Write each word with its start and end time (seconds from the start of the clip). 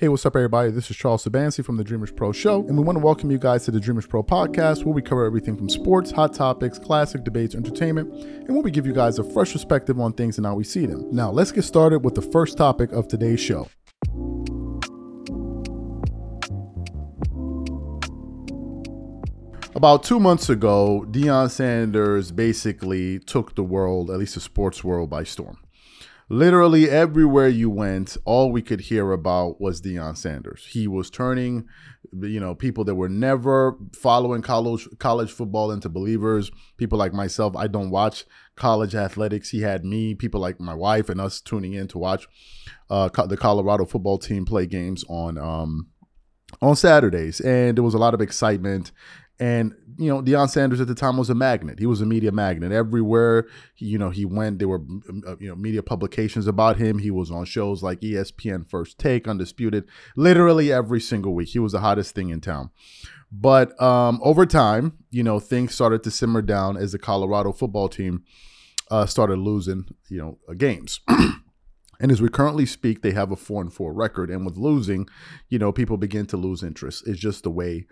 Hey, 0.00 0.08
what's 0.08 0.24
up, 0.24 0.34
everybody? 0.34 0.70
This 0.70 0.90
is 0.90 0.96
Charles 0.96 1.26
Sabansi 1.26 1.62
from 1.62 1.76
the 1.76 1.84
Dreamers 1.84 2.10
Pro 2.10 2.32
Show, 2.32 2.66
and 2.66 2.78
we 2.78 2.82
want 2.82 2.96
to 2.96 3.04
welcome 3.04 3.30
you 3.30 3.36
guys 3.36 3.66
to 3.66 3.70
the 3.70 3.78
Dreamers 3.78 4.06
Pro 4.06 4.22
podcast, 4.22 4.82
where 4.82 4.94
we 4.94 5.02
cover 5.02 5.26
everything 5.26 5.58
from 5.58 5.68
sports, 5.68 6.10
hot 6.10 6.32
topics, 6.32 6.78
classic 6.78 7.22
debates, 7.22 7.54
entertainment, 7.54 8.10
and 8.14 8.48
where 8.48 8.62
we 8.62 8.70
give 8.70 8.86
you 8.86 8.94
guys 8.94 9.18
a 9.18 9.22
fresh 9.22 9.52
perspective 9.52 10.00
on 10.00 10.14
things 10.14 10.38
and 10.38 10.46
how 10.46 10.54
we 10.54 10.64
see 10.64 10.86
them. 10.86 11.06
Now, 11.12 11.30
let's 11.30 11.52
get 11.52 11.64
started 11.64 11.98
with 11.98 12.14
the 12.14 12.22
first 12.22 12.56
topic 12.56 12.92
of 12.92 13.08
today's 13.08 13.40
show. 13.40 13.68
About 19.74 20.02
two 20.02 20.18
months 20.18 20.48
ago, 20.48 21.04
Deion 21.10 21.50
Sanders 21.50 22.32
basically 22.32 23.18
took 23.18 23.54
the 23.54 23.62
world, 23.62 24.10
at 24.10 24.18
least 24.18 24.32
the 24.32 24.40
sports 24.40 24.82
world, 24.82 25.10
by 25.10 25.24
storm 25.24 25.58
literally 26.30 26.88
everywhere 26.88 27.48
you 27.48 27.68
went, 27.68 28.16
all 28.24 28.52
we 28.52 28.62
could 28.62 28.82
hear 28.82 29.10
about 29.10 29.60
was 29.60 29.82
Deion 29.82 30.16
Sanders. 30.16 30.64
He 30.70 30.86
was 30.86 31.10
turning, 31.10 31.66
you 32.22 32.38
know, 32.38 32.54
people 32.54 32.84
that 32.84 32.94
were 32.94 33.08
never 33.08 33.76
following 33.92 34.40
college 34.40 34.88
college 34.98 35.32
football 35.32 35.72
into 35.72 35.88
believers. 35.88 36.50
People 36.78 36.98
like 36.98 37.12
myself, 37.12 37.56
I 37.56 37.66
don't 37.66 37.90
watch 37.90 38.24
college 38.56 38.94
athletics. 38.94 39.50
He 39.50 39.60
had 39.62 39.84
me, 39.84 40.14
people 40.14 40.40
like 40.40 40.60
my 40.60 40.74
wife, 40.74 41.08
and 41.08 41.20
us 41.20 41.40
tuning 41.40 41.74
in 41.74 41.88
to 41.88 41.98
watch 41.98 42.28
uh, 42.88 43.08
the 43.26 43.36
Colorado 43.36 43.84
football 43.84 44.18
team 44.18 44.46
play 44.46 44.66
games 44.66 45.04
on. 45.08 45.36
Um, 45.36 45.88
on 46.60 46.74
Saturdays, 46.74 47.40
and 47.40 47.76
there 47.78 47.84
was 47.84 47.94
a 47.94 47.98
lot 47.98 48.12
of 48.12 48.20
excitement 48.20 48.90
and 49.40 49.74
you 49.96 50.08
know, 50.08 50.22
Deion 50.22 50.48
Sanders 50.48 50.80
at 50.80 50.86
the 50.86 50.94
time 50.94 51.16
was 51.16 51.30
a 51.30 51.34
magnet. 51.34 51.78
He 51.78 51.86
was 51.86 52.00
a 52.00 52.06
media 52.06 52.30
magnet. 52.30 52.72
Everywhere 52.72 53.46
he, 53.74 53.86
you 53.86 53.98
know 53.98 54.10
he 54.10 54.24
went, 54.24 54.58
there 54.58 54.68
were 54.68 54.82
uh, 55.26 55.36
you 55.38 55.48
know 55.48 55.56
media 55.56 55.82
publications 55.82 56.46
about 56.46 56.76
him. 56.76 56.98
He 56.98 57.10
was 57.10 57.30
on 57.30 57.46
shows 57.46 57.82
like 57.82 58.00
ESPN 58.00 58.68
First 58.68 58.98
Take, 58.98 59.26
Undisputed, 59.26 59.84
literally 60.14 60.70
every 60.70 61.00
single 61.00 61.34
week. 61.34 61.48
He 61.48 61.58
was 61.58 61.72
the 61.72 61.80
hottest 61.80 62.14
thing 62.14 62.28
in 62.28 62.40
town. 62.40 62.70
But 63.32 63.80
um, 63.80 64.20
over 64.22 64.44
time, 64.44 64.98
you 65.10 65.22
know, 65.22 65.40
things 65.40 65.74
started 65.74 66.02
to 66.04 66.10
simmer 66.10 66.42
down 66.42 66.76
as 66.76 66.92
the 66.92 66.98
Colorado 66.98 67.52
football 67.52 67.88
team 67.88 68.24
uh, 68.90 69.06
started 69.06 69.38
losing, 69.38 69.86
you 70.08 70.18
know, 70.18 70.38
uh, 70.48 70.54
games. 70.54 71.00
And 72.00 72.10
as 72.10 72.22
we 72.22 72.30
currently 72.30 72.64
speak, 72.64 73.02
they 73.02 73.10
have 73.10 73.30
a 73.30 73.36
four 73.36 73.60
and 73.60 73.72
four 73.72 73.92
record. 73.92 74.30
And 74.30 74.46
with 74.46 74.56
losing, 74.56 75.06
you 75.50 75.58
know, 75.58 75.70
people 75.70 75.98
begin 75.98 76.24
to 76.28 76.38
lose 76.38 76.62
interest. 76.62 77.06
It's 77.06 77.20
just 77.20 77.42
the 77.42 77.50
way 77.50 77.86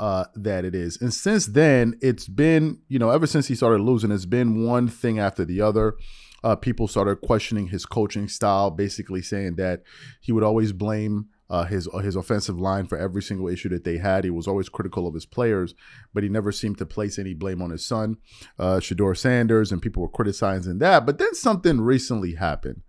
uh, 0.00 0.24
that 0.34 0.64
it 0.64 0.74
is. 0.74 1.00
And 1.00 1.12
since 1.12 1.46
then, 1.46 1.96
it's 2.00 2.26
been, 2.26 2.78
you 2.88 2.98
know, 2.98 3.10
ever 3.10 3.26
since 3.26 3.46
he 3.46 3.54
started 3.54 3.82
losing, 3.82 4.10
it's 4.10 4.24
been 4.24 4.64
one 4.64 4.88
thing 4.88 5.18
after 5.18 5.44
the 5.44 5.60
other. 5.60 5.96
Uh, 6.42 6.56
people 6.56 6.88
started 6.88 7.20
questioning 7.20 7.66
his 7.66 7.84
coaching 7.84 8.26
style, 8.26 8.70
basically 8.70 9.20
saying 9.20 9.56
that 9.56 9.82
he 10.22 10.32
would 10.32 10.42
always 10.42 10.72
blame 10.72 11.26
uh, 11.50 11.64
his 11.64 11.86
his 12.02 12.16
offensive 12.16 12.58
line 12.58 12.86
for 12.86 12.96
every 12.96 13.20
single 13.20 13.46
issue 13.46 13.68
that 13.68 13.84
they 13.84 13.98
had. 13.98 14.24
He 14.24 14.30
was 14.30 14.48
always 14.48 14.70
critical 14.70 15.06
of 15.06 15.12
his 15.12 15.26
players, 15.26 15.74
but 16.14 16.22
he 16.22 16.30
never 16.30 16.50
seemed 16.50 16.78
to 16.78 16.86
place 16.86 17.18
any 17.18 17.34
blame 17.34 17.60
on 17.60 17.70
his 17.70 17.84
son, 17.84 18.16
uh, 18.58 18.76
Shedeur 18.76 19.14
Sanders, 19.14 19.70
and 19.70 19.82
people 19.82 20.00
were 20.00 20.08
criticizing 20.08 20.78
that. 20.78 21.04
But 21.04 21.18
then 21.18 21.34
something 21.34 21.82
recently 21.82 22.36
happened. 22.36 22.82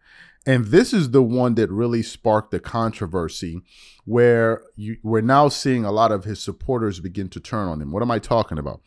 And 0.46 0.66
this 0.66 0.92
is 0.92 1.12
the 1.12 1.22
one 1.22 1.56
that 1.56 1.70
really 1.70 2.02
sparked 2.02 2.52
the 2.52 2.60
controversy 2.60 3.62
where 4.06 4.64
you, 4.76 4.98
we're 5.04 5.22
now 5.22 5.50
seeing 5.50 5.86
a 5.86 5.92
lot 5.92 6.12
of 6.12 6.24
his 6.24 6.42
supporters 6.42 7.00
begin 7.00 7.30
to 7.30 7.40
turn 7.40 7.68
on 7.68 7.82
him. 7.82 7.92
What 7.92 8.02
am 8.02 8.12
I 8.12 8.20
talking 8.20 8.58
about? 8.58 8.82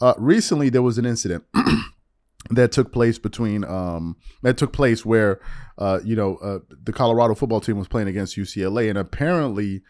Uh, 0.00 0.14
recently, 0.18 0.68
there 0.68 0.82
was 0.82 0.98
an 0.98 1.06
incident 1.06 1.44
that 2.50 2.72
took 2.72 2.92
place 2.92 3.18
between 3.18 3.64
um, 3.64 4.16
that 4.42 4.58
took 4.58 4.72
place 4.72 5.06
where 5.06 5.40
uh, 5.78 6.00
you 6.04 6.16
know 6.16 6.36
uh, 6.36 6.58
the 6.82 6.92
Colorado 6.92 7.34
football 7.34 7.60
team 7.60 7.78
was 7.78 7.88
playing 7.88 8.08
against 8.08 8.36
UCLA, 8.36 8.88
and 8.90 8.98
apparently 8.98 9.82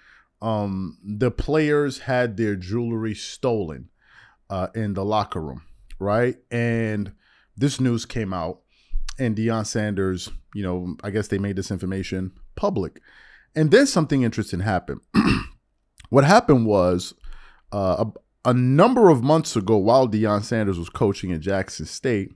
um, 0.42 0.98
the 1.02 1.30
players 1.30 2.00
had 2.00 2.36
their 2.36 2.56
jewelry 2.56 3.14
stolen 3.14 3.88
uh, 4.50 4.68
in 4.74 4.94
the 4.94 5.04
locker 5.04 5.40
room, 5.40 5.62
right? 5.98 6.36
And 6.50 7.12
this 7.56 7.80
news 7.80 8.04
came 8.04 8.32
out, 8.32 8.60
and 9.18 9.34
Deion 9.34 9.66
Sanders, 9.66 10.30
you 10.56 10.62
know, 10.62 10.96
I 11.04 11.10
guess 11.10 11.28
they 11.28 11.38
made 11.38 11.56
this 11.56 11.70
information 11.70 12.32
public. 12.54 13.02
And 13.54 13.70
then 13.70 13.86
something 13.86 14.22
interesting 14.22 14.60
happened. 14.60 15.02
what 16.08 16.24
happened 16.24 16.64
was 16.64 17.12
uh, 17.72 18.06
a, 18.44 18.50
a, 18.50 18.54
number 18.54 19.10
of 19.10 19.22
months 19.22 19.54
ago, 19.54 19.76
while 19.76 20.08
Deion 20.08 20.42
Sanders 20.42 20.78
was 20.78 20.88
coaching 20.88 21.30
at 21.30 21.40
Jackson 21.40 21.84
State, 21.84 22.32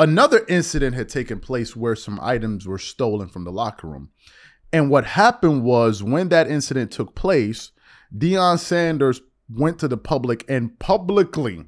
another 0.00 0.44
incident 0.48 0.96
had 0.96 1.08
taken 1.08 1.38
place 1.38 1.76
where 1.76 1.94
some 1.94 2.18
items 2.20 2.66
were 2.66 2.78
stolen 2.78 3.28
from 3.28 3.44
the 3.44 3.52
locker 3.52 3.86
room. 3.86 4.10
And 4.72 4.90
what 4.90 5.04
happened 5.04 5.62
was 5.62 6.02
when 6.02 6.30
that 6.30 6.50
incident 6.50 6.90
took 6.90 7.14
place, 7.14 7.70
Deion 8.12 8.58
Sanders 8.58 9.20
went 9.48 9.78
to 9.78 9.86
the 9.86 9.96
public 9.96 10.44
and 10.48 10.76
publicly, 10.80 11.66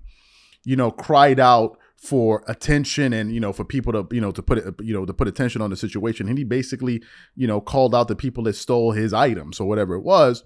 you 0.65 0.75
know, 0.75 0.91
cried 0.91 1.39
out 1.39 1.79
for 2.01 2.43
attention 2.49 3.13
and 3.13 3.31
you 3.31 3.39
know 3.39 3.53
for 3.53 3.63
people 3.63 3.93
to 3.93 4.07
you 4.11 4.23
know 4.23 4.33
to 4.33 4.43
put 4.43 4.57
it 4.57 4.75
you 4.81 4.95
know 4.95 5.05
to 5.05 5.13
put 5.13 5.29
attention 5.29 5.61
on 5.61 5.69
the 5.69 5.77
situation. 5.77 6.29
And 6.29 6.39
he 6.39 6.45
basically 6.45 7.03
you 7.37 7.47
know 7.47 7.61
called 7.61 7.95
out 7.95 8.09
the 8.09 8.17
people 8.17 8.45
that 8.45 8.57
stole 8.57 8.93
his 8.93 9.13
items 9.13 9.61
or 9.61 9.69
whatever 9.69 9.95
it 9.95 10.03
was. 10.03 10.43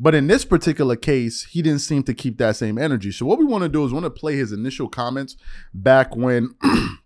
But 0.00 0.16
in 0.16 0.26
this 0.26 0.44
particular 0.44 0.96
case 0.96 1.44
he 1.44 1.62
didn't 1.62 1.78
seem 1.78 2.02
to 2.02 2.12
keep 2.12 2.38
that 2.38 2.56
same 2.56 2.76
energy. 2.76 3.12
So 3.12 3.24
what 3.24 3.38
we 3.38 3.44
want 3.44 3.62
to 3.62 3.68
do 3.68 3.84
is 3.84 3.92
want 3.92 4.04
to 4.04 4.10
play 4.10 4.34
his 4.34 4.50
initial 4.50 4.88
comments 4.88 5.36
back 5.72 6.16
when 6.16 6.56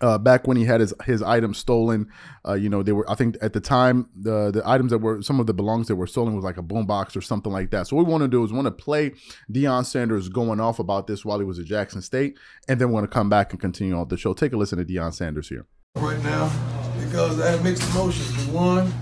uh, 0.00 0.18
back 0.18 0.46
when 0.46 0.56
he 0.56 0.64
had 0.64 0.80
his 0.80 0.94
his 1.04 1.22
items 1.22 1.58
stolen, 1.58 2.08
uh, 2.46 2.54
you 2.54 2.68
know, 2.68 2.82
they 2.82 2.92
were 2.92 3.08
I 3.10 3.14
think 3.14 3.36
at 3.40 3.52
the 3.52 3.60
time 3.60 4.08
the 4.14 4.50
the 4.50 4.62
items 4.68 4.90
that 4.90 4.98
were 4.98 5.22
some 5.22 5.40
of 5.40 5.46
the 5.46 5.54
belongings 5.54 5.88
that 5.88 5.96
were 5.96 6.06
stolen 6.06 6.34
was 6.34 6.44
like 6.44 6.58
a 6.58 6.62
boombox 6.62 7.16
or 7.16 7.20
something 7.20 7.52
like 7.52 7.70
that. 7.70 7.86
So 7.86 7.96
what 7.96 8.06
we 8.06 8.12
want 8.12 8.22
to 8.22 8.28
do 8.28 8.44
is 8.44 8.52
want 8.52 8.66
to 8.66 8.70
play 8.70 9.12
Deion 9.50 9.84
Sanders 9.84 10.28
going 10.28 10.60
off 10.60 10.78
about 10.78 11.06
this 11.06 11.24
while 11.24 11.38
he 11.38 11.44
was 11.44 11.58
at 11.58 11.66
Jackson 11.66 12.02
State, 12.02 12.38
and 12.68 12.80
then 12.80 12.88
we're 12.88 13.00
going 13.00 13.08
to 13.08 13.14
come 13.14 13.28
back 13.28 13.52
and 13.52 13.60
continue 13.60 13.96
on 13.96 14.08
the 14.08 14.16
show. 14.16 14.34
Take 14.34 14.52
a 14.52 14.56
listen 14.56 14.78
to 14.78 14.84
Deion 14.84 15.12
Sanders 15.14 15.48
here. 15.48 15.66
Right 15.96 16.22
now, 16.22 16.52
because 17.00 17.40
I 17.40 17.52
had 17.52 17.64
mixed 17.64 17.88
emotions. 17.90 18.46
One, 18.48 18.92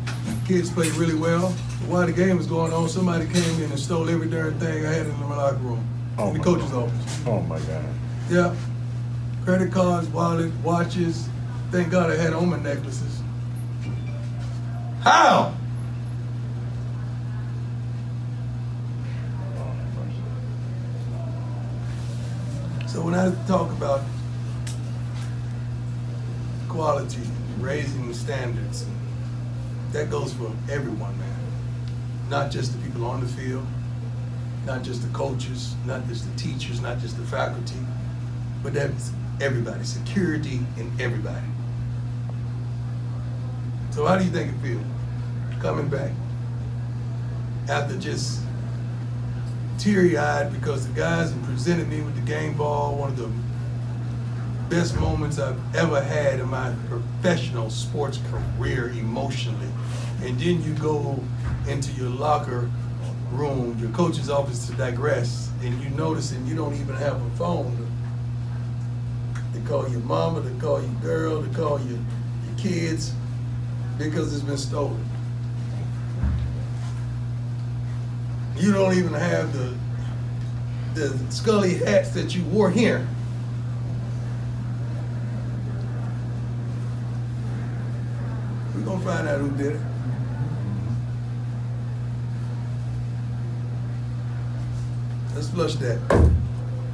kids 0.46 0.70
played 0.70 0.92
really 0.92 1.16
well. 1.16 1.50
While 1.88 2.06
the 2.06 2.12
game 2.12 2.36
was 2.36 2.46
going 2.46 2.72
on, 2.72 2.88
somebody 2.88 3.26
came 3.26 3.62
in 3.62 3.70
and 3.70 3.78
stole 3.78 4.08
every 4.08 4.30
darn 4.30 4.58
thing 4.60 4.86
I 4.86 4.92
had 4.92 5.06
in 5.06 5.20
the 5.20 5.26
locker 5.26 5.56
room, 5.56 5.86
oh 6.18 6.28
in 6.28 6.38
the 6.38 6.44
coach's 6.44 6.70
God. 6.70 6.84
office. 6.84 7.22
Oh 7.26 7.40
my 7.40 7.58
God. 7.58 7.84
Yeah 8.30 8.54
credit 9.44 9.70
cards, 9.70 10.08
wallet, 10.08 10.50
watches. 10.62 11.28
Thank 11.70 11.90
God 11.90 12.10
I 12.10 12.16
had 12.16 12.32
on 12.32 12.48
my 12.48 12.58
necklaces. 12.58 13.20
How? 15.00 15.54
So 22.86 23.02
when 23.02 23.14
I 23.14 23.34
talk 23.46 23.70
about 23.72 24.00
quality, 26.68 27.20
raising 27.58 28.08
the 28.08 28.14
standards, 28.14 28.86
that 29.92 30.10
goes 30.10 30.32
for 30.32 30.50
everyone, 30.70 31.18
man. 31.18 31.36
Not 32.30 32.50
just 32.50 32.72
the 32.72 32.78
people 32.78 33.04
on 33.04 33.20
the 33.20 33.26
field, 33.26 33.66
not 34.64 34.82
just 34.82 35.02
the 35.02 35.08
coaches, 35.08 35.74
not 35.84 36.06
just 36.08 36.24
the 36.30 36.38
teachers, 36.38 36.80
not 36.80 36.98
just 36.98 37.18
the 37.18 37.24
faculty, 37.24 37.76
but 38.62 38.72
that's 38.72 39.12
everybody, 39.44 39.84
security 39.84 40.60
and 40.78 40.98
everybody. 40.98 41.46
So 43.90 44.06
how 44.06 44.16
do 44.16 44.24
you 44.24 44.30
think 44.30 44.54
it 44.54 44.58
feels 44.62 44.82
coming 45.60 45.88
back 45.88 46.12
after 47.68 47.98
just 47.98 48.40
teary-eyed 49.78 50.50
because 50.50 50.88
the 50.88 50.94
guys 50.94 51.30
have 51.30 51.42
presented 51.42 51.88
me 51.88 52.00
with 52.00 52.14
the 52.14 52.22
game 52.22 52.56
ball, 52.56 52.96
one 52.96 53.10
of 53.10 53.18
the 53.18 53.28
best 54.74 54.98
moments 54.98 55.38
I've 55.38 55.60
ever 55.76 56.02
had 56.02 56.40
in 56.40 56.48
my 56.48 56.74
professional 56.88 57.68
sports 57.68 58.18
career 58.30 58.88
emotionally. 58.90 59.68
And 60.22 60.40
then 60.40 60.62
you 60.62 60.72
go 60.74 61.22
into 61.68 61.92
your 61.92 62.08
locker 62.08 62.70
room, 63.32 63.78
your 63.78 63.90
coach's 63.90 64.30
office 64.30 64.66
to 64.68 64.72
digress, 64.72 65.50
and 65.62 65.78
you 65.82 65.90
notice 65.90 66.32
and 66.32 66.48
you 66.48 66.56
don't 66.56 66.74
even 66.74 66.94
have 66.96 67.20
a 67.20 67.30
phone 67.36 67.83
call 69.66 69.88
your 69.88 70.00
mama, 70.00 70.42
to 70.42 70.50
call 70.60 70.80
your 70.80 70.94
girl, 71.00 71.42
to 71.42 71.48
call 71.50 71.80
your, 71.80 71.98
your 71.98 72.58
kids 72.58 73.12
because 73.98 74.34
it's 74.34 74.42
been 74.42 74.56
stolen. 74.56 75.04
You 78.56 78.72
don't 78.72 78.96
even 78.96 79.12
have 79.12 79.52
the 79.52 79.74
the 80.94 81.18
Scully 81.28 81.74
hats 81.74 82.10
that 82.10 82.36
you 82.36 82.44
wore 82.44 82.70
here. 82.70 83.06
We're 88.74 88.82
gonna 88.82 89.04
find 89.04 89.28
out 89.28 89.40
who 89.40 89.50
did 89.56 89.74
it. 89.74 89.80
Let's 95.34 95.48
flush 95.48 95.74
that. 95.76 95.98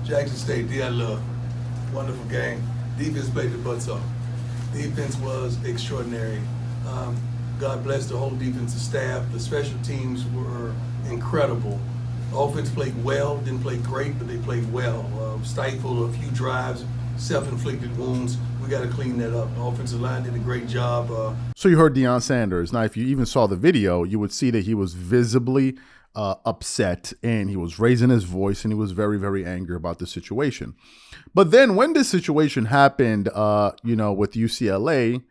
Jackson 0.04 0.36
State, 0.36 0.70
D 0.70 0.82
I 0.82 0.88
love. 0.88 1.22
Wonderful 1.92 2.24
game. 2.26 2.62
Defense 2.98 3.28
played 3.30 3.52
the 3.52 3.58
butts 3.58 3.88
off. 3.88 4.02
Defense 4.72 5.16
was 5.16 5.62
extraordinary. 5.64 6.40
Um, 6.86 7.16
God 7.58 7.82
bless 7.82 8.06
the 8.06 8.16
whole 8.16 8.30
defensive 8.30 8.80
staff. 8.80 9.24
The 9.32 9.40
special 9.40 9.78
teams 9.82 10.24
were 10.26 10.72
incredible. 11.10 11.78
Offense 12.32 12.70
played 12.70 12.94
well, 13.04 13.38
didn't 13.38 13.60
play 13.62 13.76
great, 13.78 14.16
but 14.18 14.28
they 14.28 14.38
played 14.38 14.70
well. 14.72 15.04
Uh, 15.20 15.42
stifled 15.44 16.08
a 16.08 16.12
few 16.18 16.30
drives, 16.30 16.84
self-inflicted 17.16 17.96
wounds. 17.98 18.38
We 18.62 18.68
got 18.68 18.82
to 18.82 18.88
clean 18.88 19.18
that 19.18 19.36
up. 19.36 19.52
The 19.56 19.62
offensive 19.62 20.00
line 20.00 20.22
did 20.22 20.34
a 20.34 20.38
great 20.38 20.68
job. 20.68 21.10
Uh, 21.10 21.34
So 21.56 21.68
you 21.68 21.76
heard 21.76 21.94
Deion 21.94 22.22
Sanders. 22.22 22.72
Now, 22.72 22.82
if 22.84 22.96
you 22.96 23.04
even 23.06 23.26
saw 23.26 23.46
the 23.48 23.56
video, 23.56 24.04
you 24.04 24.18
would 24.20 24.32
see 24.32 24.50
that 24.50 24.64
he 24.64 24.74
was 24.74 24.94
visibly 24.94 25.76
uh, 26.14 26.34
upset 26.44 27.12
and 27.22 27.48
he 27.48 27.56
was 27.56 27.78
raising 27.78 28.10
his 28.10 28.24
voice 28.24 28.64
and 28.64 28.72
he 28.72 28.78
was 28.78 28.92
very, 28.92 29.18
very 29.18 29.44
angry 29.44 29.76
about 29.76 29.98
the 29.98 30.06
situation. 30.06 30.74
But 31.34 31.50
then 31.50 31.76
when 31.76 31.92
this 31.92 32.08
situation 32.08 32.66
happened, 32.66 33.28
uh, 33.28 33.72
you 33.82 33.94
know, 33.94 34.12
with 34.12 34.32
UCLA, 34.32 35.22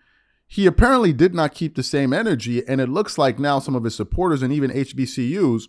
he 0.48 0.66
apparently 0.66 1.14
did 1.14 1.36
not 1.36 1.54
keep 1.54 1.76
the 1.76 1.84
same 1.84 2.14
energy. 2.14 2.66
And 2.68 2.82
it 2.82 2.90
looks 2.90 3.18
like 3.18 3.38
now 3.40 3.60
some 3.60 3.76
of 3.76 3.84
his 3.84 3.96
supporters 3.96 4.42
and 4.42 4.54
even 4.54 4.72
HBCUs 4.72 5.68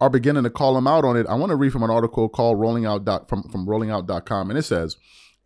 are 0.00 0.10
beginning 0.10 0.44
to 0.44 0.50
call 0.50 0.78
him 0.78 0.86
out 0.86 1.04
on 1.04 1.16
it. 1.16 1.26
I 1.26 1.34
want 1.34 1.50
to 1.50 1.56
read 1.56 1.72
from 1.72 1.82
an 1.82 1.90
article 1.90 2.28
called 2.28 2.60
Rolling 2.60 2.86
Out 2.86 3.28
from, 3.28 3.42
from 3.44 3.66
rollingout.com. 3.66 4.50
And 4.50 4.58
it 4.58 4.62
says 4.62 4.96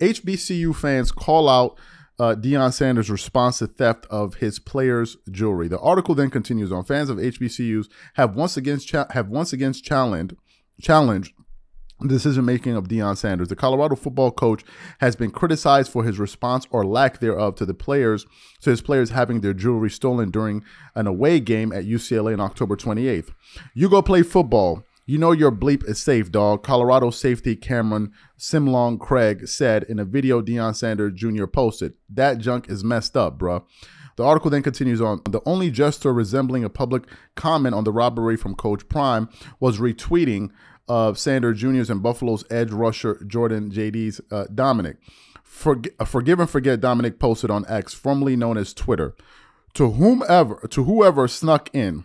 HBCU 0.00 0.75
fans 0.75 1.12
call 1.12 1.49
out 1.49 1.78
uh, 2.19 2.34
Deion 2.34 2.72
Sanders' 2.72 3.11
response 3.11 3.58
to 3.58 3.66
theft 3.66 4.06
of 4.11 4.37
his 4.37 4.58
players' 4.58 5.16
jewelry. 5.31 5.69
The 5.69 5.81
article 5.81 6.14
then 6.14 6.31
continues 6.31 6.70
on. 6.70 6.84
Fans 6.84 7.11
of 7.11 7.19
HBCUs 7.19 7.88
have 8.14 8.34
once 8.34 8.56
again 8.56 8.78
cha- 8.78 9.08
have 9.11 9.28
once 9.28 9.52
again 9.52 9.72
challenged 9.72 10.37
challenged 10.81 11.32
the 12.00 12.08
decision 12.08 12.44
making 12.44 12.75
of 12.75 12.88
Deion 12.88 13.16
Sanders. 13.16 13.49
The 13.49 13.56
Colorado 13.56 13.94
football 13.94 14.31
coach 14.31 14.64
has 14.99 15.16
been 15.16 15.31
criticized 15.31 15.90
for 15.90 16.05
his 16.05 16.19
response 16.19 16.66
or 16.70 16.84
lack 16.84 17.20
thereof 17.20 17.55
to 17.56 17.66
the 17.66 17.75
players 17.75 18.26
to 18.62 18.70
his 18.70 18.81
players 18.81 19.10
having 19.10 19.40
their 19.40 19.55
jewelry 19.55 19.90
stolen 19.90 20.31
during 20.31 20.64
an 20.94 21.06
away 21.06 21.40
game 21.40 21.72
at 21.72 21.84
UCLA 21.84 22.32
on 22.34 22.40
October 22.40 22.76
28th. 22.76 23.31
You 23.75 23.88
go 23.88 24.02
play 24.02 24.22
football. 24.22 24.84
You 25.06 25.19
know 25.19 25.33
your 25.33 25.53
bleep 25.53 25.87
is 25.87 26.01
safe, 26.01 26.33
dog. 26.33 26.62
Colorado 26.62 27.11
safety 27.11 27.56
Cameron 27.56 28.12
Silmon-Craig 28.39 29.47
said 29.47 29.83
in 29.83 29.99
a 29.99 30.05
video 30.05 30.41
Deion 30.41 30.75
Sanders 30.75 31.12
Jr. 31.15 31.45
posted. 31.45 31.93
That 32.09 32.39
junk 32.39 32.71
is 32.71 32.83
messed 32.83 33.15
up, 33.15 33.39
bruh. 33.39 33.65
The 34.17 34.25
article 34.25 34.51
then 34.51 34.62
continues 34.62 35.03
on. 35.03 35.21
The 35.29 35.43
only 35.45 35.71
gesture 35.71 36.12
resembling 36.12 36.65
a 36.65 36.71
public 36.71 37.05
comment 37.35 37.75
on 37.75 37.85
the 37.85 37.93
robbery 37.93 38.37
from 38.37 38.55
Coach 38.55 38.89
Prime 38.89 39.29
was 39.61 39.79
retweeting 39.79 40.51
of 40.89 41.19
Sanders 41.19 41.61
Jr.'s 41.61 41.91
and 41.91 42.03
Buffalo's 42.03 42.45
edge 42.51 42.71
rusher 42.71 43.23
Jordan 43.27 43.71
JD's 43.71 44.21
uh, 44.31 44.45
Domineck. 44.55 44.97
Forg- 45.47 45.93
uh, 45.99 46.05
forgive 46.05 46.41
and 46.41 46.49
forget 46.49 46.81
Domineck 46.81 47.19
posted 47.19 47.51
on 47.51 47.67
X, 47.69 47.93
formerly 47.93 48.37
known 48.37 48.56
as 48.56 48.73
Twitter. 48.73 49.15
To 49.75 49.91
whomever, 49.91 50.67
to 50.69 50.85
whoever 50.85 51.27
snuck 51.29 51.69
in, 51.75 52.05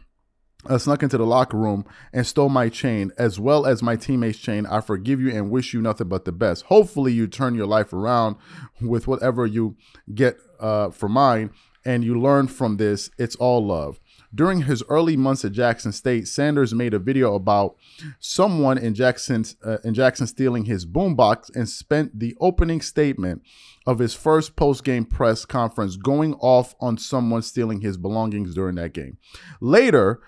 uh, 0.65 0.77
snuck 0.77 1.03
into 1.03 1.17
the 1.17 1.25
locker 1.25 1.57
room 1.57 1.85
and 2.11 2.27
stole 2.27 2.49
my 2.49 2.69
chain 2.69 3.11
as 3.17 3.39
well 3.39 3.65
as 3.65 3.81
my 3.81 3.95
teammate's 3.95 4.39
chain. 4.39 4.65
I 4.65 4.81
forgive 4.81 5.21
you 5.21 5.29
and 5.29 5.49
wish 5.49 5.73
you 5.73 5.81
nothing 5.81 6.09
but 6.09 6.25
the 6.25 6.31
best. 6.31 6.65
Hopefully, 6.65 7.13
you 7.13 7.27
turn 7.27 7.55
your 7.55 7.67
life 7.67 7.93
around 7.93 8.35
with 8.81 9.07
whatever 9.07 9.45
you 9.45 9.77
get 10.13 10.37
uh, 10.59 10.89
for 10.89 11.07
mine 11.07 11.51
and 11.85 12.03
you 12.03 12.19
learn 12.19 12.47
from 12.47 12.77
this. 12.77 13.09
It's 13.17 13.35
all 13.37 13.65
love. 13.65 13.99
During 14.33 14.63
his 14.63 14.83
early 14.89 15.17
months 15.17 15.43
at 15.43 15.53
Jackson 15.53 15.91
State, 15.91 16.27
Sanders 16.27 16.73
made 16.73 16.93
a 16.93 16.99
video 16.99 17.33
about 17.33 17.75
someone 18.19 18.77
in 18.77 18.93
Jackson's 18.93 19.55
uh, 19.65 19.77
in 19.83 19.95
Jackson 19.95 20.27
stealing 20.27 20.65
his 20.65 20.85
boombox 20.85 21.55
and 21.55 21.67
spent 21.67 22.19
the 22.19 22.37
opening 22.39 22.79
statement 22.79 23.41
of 23.87 23.97
his 23.97 24.13
first 24.13 24.55
post-game 24.55 25.05
press 25.05 25.45
conference 25.45 25.95
going 25.95 26.35
off 26.35 26.75
on 26.79 26.97
someone 26.97 27.41
stealing 27.41 27.81
his 27.81 27.97
belongings 27.97 28.53
during 28.53 28.75
that 28.75 28.93
game. 28.93 29.17
Later, 29.61 30.21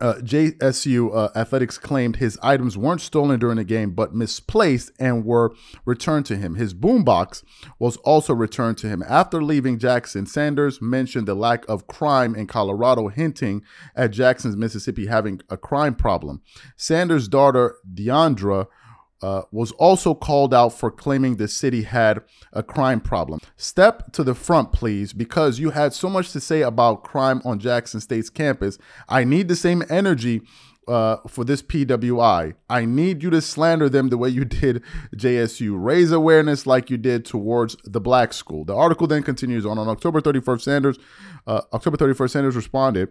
uh, 0.00 0.14
JSU 0.14 1.14
uh, 1.14 1.28
Athletics 1.34 1.78
claimed 1.78 2.16
his 2.16 2.38
items 2.42 2.76
weren't 2.76 3.00
stolen 3.00 3.38
during 3.38 3.56
the 3.56 3.64
game, 3.64 3.92
but 3.92 4.14
misplaced 4.14 4.92
and 4.98 5.24
were 5.24 5.54
returned 5.84 6.26
to 6.26 6.36
him. 6.36 6.54
His 6.54 6.74
boombox 6.74 7.42
was 7.78 7.96
also 7.98 8.34
returned 8.34 8.78
to 8.78 8.88
him. 8.88 9.02
After 9.06 9.42
leaving 9.42 9.78
Jackson, 9.78 10.26
Sanders 10.26 10.80
mentioned 10.80 11.26
the 11.26 11.34
lack 11.34 11.64
of 11.68 11.86
crime 11.86 12.34
in 12.34 12.46
Colorado, 12.46 13.08
hinting 13.08 13.62
at 13.94 14.10
Jackson's 14.10 14.56
Mississippi 14.56 15.06
having 15.06 15.40
a 15.48 15.56
crime 15.56 15.94
problem. 15.94 16.42
Sanders' 16.76 17.28
daughter, 17.28 17.76
Deiondra, 17.92 18.66
uh, 19.22 19.42
was 19.50 19.72
also 19.72 20.14
called 20.14 20.52
out 20.52 20.70
for 20.70 20.90
claiming 20.90 21.36
the 21.36 21.48
city 21.48 21.82
had 21.82 22.22
a 22.52 22.62
crime 22.62 23.00
problem. 23.00 23.40
Step 23.56 24.12
to 24.12 24.22
the 24.22 24.34
front, 24.34 24.72
please, 24.72 25.12
because 25.12 25.58
you 25.58 25.70
had 25.70 25.92
so 25.92 26.08
much 26.08 26.32
to 26.32 26.40
say 26.40 26.62
about 26.62 27.04
crime 27.04 27.40
on 27.44 27.58
Jackson 27.58 28.00
State's 28.00 28.30
campus. 28.30 28.78
I 29.08 29.24
need 29.24 29.48
the 29.48 29.56
same 29.56 29.82
energy 29.88 30.42
uh, 30.88 31.16
for 31.28 31.44
this 31.44 31.62
PWI. 31.62 32.54
I 32.70 32.84
need 32.84 33.22
you 33.22 33.30
to 33.30 33.40
slander 33.40 33.88
them 33.88 34.08
the 34.08 34.18
way 34.18 34.28
you 34.28 34.44
did 34.44 34.82
JSU. 35.16 35.74
Raise 35.76 36.12
awareness 36.12 36.66
like 36.66 36.90
you 36.90 36.96
did 36.96 37.24
towards 37.24 37.76
the 37.84 38.00
black 38.00 38.32
school. 38.32 38.64
The 38.64 38.74
article 38.74 39.06
then 39.06 39.22
continues 39.22 39.66
on. 39.66 39.78
On 39.78 39.88
October 39.88 40.20
31st, 40.20 40.60
Sanders, 40.60 40.98
uh, 41.46 41.62
October 41.72 41.96
31st, 41.96 42.30
Sanders 42.30 42.56
responded 42.56 43.08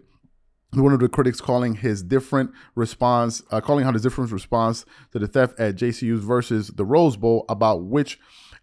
one 0.72 0.92
of 0.92 1.00
the 1.00 1.08
critics 1.08 1.40
calling 1.40 1.76
his 1.76 2.02
different 2.02 2.50
response, 2.74 3.42
uh, 3.50 3.60
calling 3.60 3.84
out 3.84 3.94
his 3.94 4.02
different 4.02 4.30
response 4.30 4.84
to 5.12 5.18
the 5.18 5.26
theft 5.26 5.58
at 5.58 5.76
JCU's 5.76 6.22
versus 6.22 6.68
the 6.68 6.84
Rose 6.84 7.16
Bowl, 7.16 7.44
about 7.48 7.84
which 7.84 8.18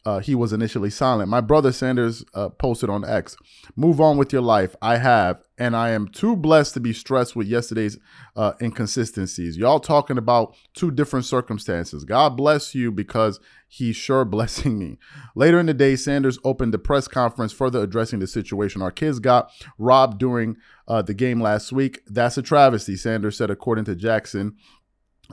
uh, 0.05 0.19
he 0.19 0.35
was 0.35 0.51
initially 0.51 0.89
silent. 0.89 1.29
My 1.29 1.39
brother 1.39 1.71
Sanders 1.71 2.25
uh, 2.33 2.49
posted 2.49 2.89
on 2.89 3.05
X, 3.05 3.37
"Move 3.75 4.01
on 4.01 4.17
with 4.17 4.33
your 4.33 4.41
life. 4.41 4.75
I 4.81 4.97
have, 4.97 5.41
and 5.57 5.75
I 5.75 5.91
am 5.91 6.09
too 6.09 6.35
blessed 6.35 6.73
to 6.73 6.81
be 6.81 6.91
stressed 6.91 7.35
with 7.35 7.47
yesterday's 7.47 7.97
uh, 8.35 8.53
inconsistencies. 8.61 9.57
Y'all 9.57 9.79
talking 9.79 10.17
about 10.17 10.55
two 10.73 10.91
different 10.91 11.25
circumstances. 11.25 12.03
God 12.03 12.35
bless 12.35 12.75
you 12.75 12.91
because 12.91 13.39
He's 13.67 13.95
sure 13.95 14.25
blessing 14.25 14.77
me." 14.77 14.97
Later 15.35 15.59
in 15.59 15.67
the 15.67 15.73
day, 15.73 15.95
Sanders 15.95 16.37
opened 16.43 16.73
the 16.73 16.79
press 16.79 17.07
conference, 17.07 17.53
further 17.53 17.81
addressing 17.81 18.19
the 18.19 18.27
situation. 18.27 18.81
Our 18.81 18.91
kids 18.91 19.19
got 19.19 19.51
robbed 19.77 20.17
during 20.17 20.57
uh, 20.85 21.01
the 21.01 21.13
game 21.13 21.39
last 21.39 21.71
week. 21.71 22.01
That's 22.07 22.37
a 22.37 22.41
travesty, 22.41 22.97
Sanders 22.97 23.37
said, 23.37 23.49
according 23.49 23.85
to 23.85 23.95
Jackson. 23.95 24.57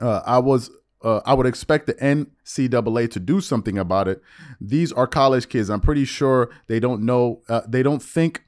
Uh, 0.01 0.23
I 0.25 0.39
was 0.39 0.71
uh, 1.03 1.21
I 1.25 1.35
would 1.35 1.47
expect 1.47 1.87
the 1.87 1.95
NCAA 1.95 3.11
to 3.13 3.21
do 3.21 3.41
something 3.41 3.79
about 3.79 4.09
it. 4.09 4.23
These 4.61 4.93
are 4.93 5.07
college 5.07 5.49
kids. 5.49 5.71
I'm 5.71 5.81
pretty 5.81 6.05
sure 6.05 6.51
they 6.67 6.81
don't 6.81 7.03
know, 7.03 7.43
uh, 7.49 7.63
they 7.67 7.83
don't 7.83 8.03
think 8.03 8.45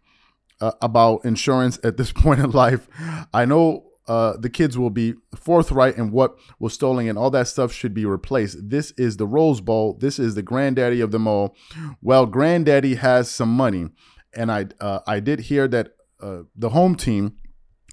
uh, 0.60 0.72
about 0.80 1.24
insurance 1.24 1.78
at 1.82 1.96
this 1.96 2.12
point 2.22 2.40
in 2.40 2.50
life. 2.50 2.88
I 3.32 3.44
know 3.44 3.92
uh, 4.08 4.36
the 4.36 4.50
kids 4.50 4.76
will 4.76 4.90
be 4.90 5.14
forthright 5.34 5.96
in 5.96 6.10
what 6.10 6.36
was 6.58 6.74
stolen, 6.74 7.08
and 7.08 7.16
all 7.16 7.30
that 7.30 7.48
stuff 7.48 7.72
should 7.72 7.94
be 7.94 8.04
replaced. 8.04 8.58
This 8.68 8.90
is 8.92 9.16
the 9.16 9.26
Rose 9.26 9.60
Bowl. 9.60 9.94
This 9.94 10.18
is 10.18 10.34
the 10.34 10.42
granddaddy 10.42 11.00
of 11.00 11.12
them 11.12 11.26
all. 11.26 11.56
Well, 12.00 12.26
granddaddy 12.26 12.96
has 12.96 13.30
some 13.30 13.50
money, 13.50 13.88
and 14.34 14.50
I 14.50 14.66
uh, 14.80 15.00
I 15.06 15.20
did 15.20 15.40
hear 15.40 15.68
that 15.68 15.92
uh, 16.20 16.42
the 16.56 16.70
home 16.70 16.96
team 16.96 17.36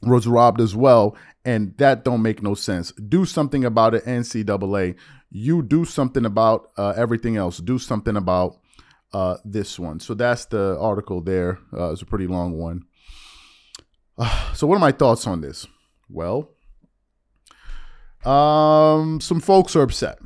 was 0.03 0.27
robbed 0.27 0.61
as 0.61 0.75
well, 0.75 1.15
and 1.45 1.75
that 1.77 2.03
don't 2.03 2.21
make 2.21 2.41
no 2.41 2.53
sense. 2.53 2.91
Do 2.93 3.25
something 3.25 3.65
about 3.65 3.93
it, 3.93 4.05
NCAA. 4.05 4.95
You 5.29 5.61
do 5.61 5.85
something 5.85 6.25
about 6.25 6.71
uh, 6.77 6.93
everything 6.95 7.37
else. 7.37 7.57
Do 7.57 7.77
something 7.79 8.15
about 8.15 8.57
uh, 9.13 9.37
this 9.43 9.79
one. 9.79 9.99
So 9.99 10.13
that's 10.13 10.45
the 10.45 10.77
article 10.79 11.21
there. 11.21 11.59
Uh, 11.73 11.91
it's 11.91 12.01
a 12.01 12.05
pretty 12.05 12.27
long 12.27 12.57
one. 12.57 12.85
so 14.53 14.67
what 14.67 14.75
are 14.75 14.79
my 14.79 14.91
thoughts 14.91 15.27
on 15.27 15.41
this? 15.41 15.67
Well, 16.09 16.49
um, 18.25 19.21
some 19.21 19.39
folks 19.39 19.75
are 19.75 19.83
upset 19.83 20.19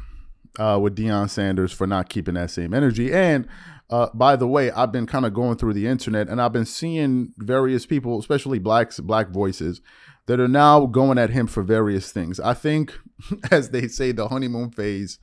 uh, 0.57 0.79
with 0.81 0.95
Deion 0.95 1.29
Sanders 1.29 1.71
for 1.71 1.85
not 1.85 2.09
keeping 2.09 2.35
that 2.35 2.51
same 2.51 2.73
energy. 2.73 3.13
And 3.13 3.47
uh, 3.89 4.07
by 4.13 4.35
the 4.35 4.47
way, 4.47 4.71
I've 4.71 4.91
been 4.91 5.05
kind 5.05 5.25
of 5.25 5.33
going 5.33 5.57
through 5.57 5.73
the 5.73 5.87
internet 5.87 6.29
and 6.29 6.41
I've 6.41 6.53
been 6.53 6.65
seeing 6.65 7.33
various 7.37 7.85
people, 7.85 8.19
especially 8.19 8.59
blacks, 8.59 8.99
black 8.99 9.29
voices, 9.29 9.81
that 10.25 10.39
are 10.39 10.47
now 10.47 10.85
going 10.85 11.17
at 11.17 11.31
him 11.31 11.47
for 11.47 11.63
various 11.63 12.11
things. 12.11 12.39
I 12.39 12.53
think, 12.53 12.97
as 13.51 13.69
they 13.69 13.87
say, 13.87 14.11
the 14.11 14.29
honeymoon 14.29 14.71
phase 14.71 15.19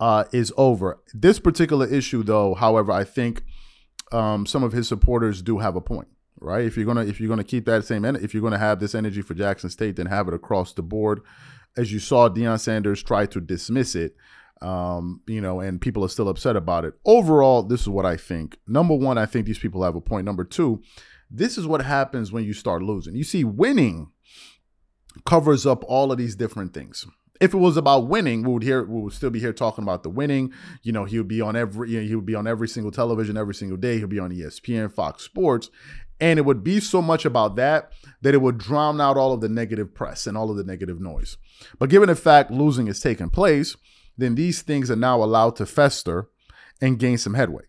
uh, 0.00 0.24
is 0.32 0.52
over. 0.56 1.00
This 1.12 1.38
particular 1.38 1.86
issue, 1.86 2.22
though, 2.22 2.54
however, 2.54 2.90
I 2.90 3.04
think 3.04 3.44
um, 4.12 4.46
some 4.46 4.62
of 4.62 4.72
his 4.72 4.88
supporters 4.88 5.42
do 5.42 5.58
have 5.58 5.76
a 5.76 5.80
point. 5.80 6.08
Right? 6.42 6.64
If 6.64 6.78
you're 6.78 6.86
gonna 6.86 7.04
if 7.04 7.20
you're 7.20 7.28
gonna 7.28 7.44
keep 7.44 7.66
that 7.66 7.84
same 7.84 8.02
if 8.02 8.32
you're 8.32 8.42
gonna 8.42 8.56
have 8.56 8.80
this 8.80 8.94
energy 8.94 9.20
for 9.20 9.34
Jackson 9.34 9.68
State, 9.68 9.96
then 9.96 10.06
have 10.06 10.26
it 10.26 10.32
across 10.32 10.72
the 10.72 10.82
board. 10.82 11.20
as 11.76 11.92
you 11.92 11.98
saw, 11.98 12.30
Deion 12.30 12.58
Sanders 12.58 13.02
try 13.02 13.26
to 13.26 13.42
dismiss 13.42 13.94
it. 13.94 14.16
Um, 14.62 15.22
you 15.26 15.40
know, 15.40 15.60
and 15.60 15.80
people 15.80 16.04
are 16.04 16.08
still 16.08 16.28
upset 16.28 16.54
about 16.54 16.84
it. 16.84 16.94
Overall, 17.06 17.62
this 17.62 17.80
is 17.80 17.88
what 17.88 18.04
I 18.04 18.16
think. 18.16 18.58
Number 18.66 18.94
one, 18.94 19.16
I 19.16 19.24
think 19.24 19.46
these 19.46 19.58
people 19.58 19.82
have 19.82 19.96
a 19.96 20.00
point. 20.02 20.26
Number 20.26 20.44
two, 20.44 20.82
this 21.30 21.56
is 21.56 21.66
what 21.66 21.82
happens 21.82 22.32
when 22.32 22.44
you 22.44 22.52
start 22.52 22.82
losing. 22.82 23.14
You 23.14 23.24
see, 23.24 23.44
winning 23.44 24.10
covers 25.24 25.66
up 25.66 25.84
all 25.84 26.12
of 26.12 26.18
these 26.18 26.36
different 26.36 26.74
things. 26.74 27.06
If 27.40 27.54
it 27.54 27.58
was 27.58 27.78
about 27.78 28.08
winning, 28.08 28.42
we 28.42 28.52
would 28.52 28.62
hear 28.62 28.84
we 28.84 29.00
would 29.00 29.14
still 29.14 29.30
be 29.30 29.40
here 29.40 29.54
talking 29.54 29.82
about 29.82 30.02
the 30.02 30.10
winning. 30.10 30.52
You 30.82 30.92
know, 30.92 31.06
he 31.06 31.16
would 31.16 31.28
be 31.28 31.40
on 31.40 31.56
every 31.56 31.90
you 31.90 32.00
know, 32.00 32.06
he 32.06 32.14
would 32.14 32.26
be 32.26 32.34
on 32.34 32.46
every 32.46 32.68
single 32.68 32.92
television 32.92 33.38
every 33.38 33.54
single 33.54 33.78
day. 33.78 33.96
He'll 33.98 34.08
be 34.08 34.18
on 34.18 34.30
ESPN, 34.30 34.92
Fox 34.92 35.24
Sports, 35.24 35.70
and 36.20 36.38
it 36.38 36.42
would 36.42 36.62
be 36.62 36.80
so 36.80 37.00
much 37.00 37.24
about 37.24 37.56
that 37.56 37.92
that 38.20 38.34
it 38.34 38.42
would 38.42 38.58
drown 38.58 39.00
out 39.00 39.16
all 39.16 39.32
of 39.32 39.40
the 39.40 39.48
negative 39.48 39.94
press 39.94 40.26
and 40.26 40.36
all 40.36 40.50
of 40.50 40.58
the 40.58 40.64
negative 40.64 41.00
noise. 41.00 41.38
But 41.78 41.88
given 41.88 42.08
the 42.08 42.14
fact 42.14 42.50
losing 42.50 42.88
is 42.88 43.00
taking 43.00 43.30
place, 43.30 43.74
then 44.20 44.34
these 44.34 44.62
things 44.62 44.90
are 44.90 44.96
now 44.96 45.22
allowed 45.22 45.56
to 45.56 45.66
fester 45.66 46.28
and 46.80 46.98
gain 46.98 47.18
some 47.18 47.34
headway. 47.34 47.64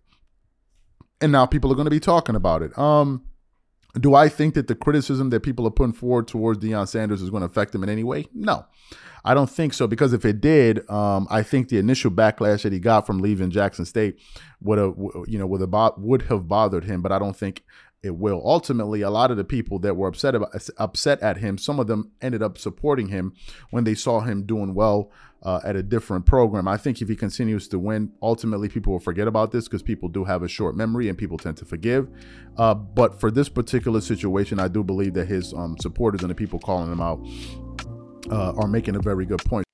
And 1.19 1.31
now 1.31 1.45
people 1.45 1.71
are 1.71 1.75
going 1.75 1.85
to 1.85 1.91
be 1.91 1.99
talking 1.99 2.35
about 2.35 2.61
it. 2.61 2.77
Um, 2.77 3.23
do 3.99 4.15
I 4.15 4.29
think 4.29 4.53
that 4.53 4.67
the 4.67 4.75
criticism 4.75 5.29
that 5.31 5.41
people 5.41 5.67
are 5.67 5.71
putting 5.71 5.93
forward 5.93 6.27
towards 6.27 6.63
Deion 6.63 6.87
Sanders 6.87 7.21
is 7.21 7.29
going 7.29 7.41
to 7.41 7.47
affect 7.47 7.75
him 7.75 7.83
in 7.83 7.89
any 7.89 8.03
way? 8.03 8.25
No, 8.33 8.65
I 9.25 9.33
don't 9.33 9.49
think 9.49 9.73
so. 9.73 9.85
Because 9.85 10.13
if 10.13 10.23
it 10.23 10.39
did, 10.39 10.89
um, 10.89 11.27
I 11.29 11.43
think 11.43 11.67
the 11.67 11.77
initial 11.77 12.09
backlash 12.09 12.63
that 12.63 12.71
he 12.71 12.79
got 12.79 13.05
from 13.05 13.19
leaving 13.19 13.51
Jackson 13.51 13.85
State 13.85 14.17
would 14.61 14.77
have, 14.77 14.95
you 15.27 15.37
know, 15.37 15.45
would 15.45 15.61
have 15.61 15.93
would 15.97 16.21
have 16.23 16.47
bothered 16.47 16.85
him. 16.85 17.01
But 17.01 17.11
I 17.11 17.19
don't 17.19 17.35
think 17.35 17.63
it 18.01 18.15
will. 18.15 18.41
Ultimately, 18.45 19.01
a 19.01 19.09
lot 19.09 19.29
of 19.29 19.37
the 19.37 19.43
people 19.43 19.77
that 19.79 19.95
were 19.95 20.07
upset 20.07 20.35
about 20.35 20.55
upset 20.77 21.21
at 21.21 21.37
him, 21.37 21.57
some 21.57 21.79
of 21.79 21.87
them 21.87 22.11
ended 22.21 22.41
up 22.41 22.57
supporting 22.57 23.09
him 23.09 23.33
when 23.71 23.83
they 23.83 23.95
saw 23.95 24.21
him 24.21 24.45
doing 24.45 24.73
well 24.73 25.11
uh, 25.43 25.59
at 25.63 25.75
a 25.75 25.83
different 25.83 26.25
program. 26.25 26.67
I 26.67 26.77
think 26.77 27.01
if 27.01 27.09
he 27.09 27.15
continues 27.15 27.67
to 27.69 27.79
win, 27.79 28.11
ultimately 28.21 28.69
people 28.69 28.93
will 28.93 28.99
forget 28.99 29.27
about 29.27 29.51
this 29.51 29.67
because 29.67 29.81
people 29.81 30.09
do 30.09 30.23
have 30.23 30.43
a 30.43 30.47
short 30.47 30.75
memory 30.75 31.09
and 31.09 31.17
people 31.17 31.37
tend 31.37 31.57
to 31.57 31.65
forgive. 31.65 32.09
Uh, 32.57 32.73
but 32.73 33.19
for 33.19 33.31
this 33.31 33.49
particular 33.49 34.01
situation, 34.01 34.59
I 34.59 34.67
do 34.67 34.83
believe 34.83 35.13
that 35.15 35.27
his 35.27 35.53
um, 35.53 35.77
supporters 35.79 36.21
and 36.21 36.29
the 36.29 36.35
people 36.35 36.59
calling 36.59 36.91
him 36.91 37.01
out 37.01 37.25
uh, 38.29 38.53
are 38.53 38.67
making 38.67 38.95
a 38.95 39.01
very 39.01 39.25
good 39.25 39.43
point. 39.45 39.65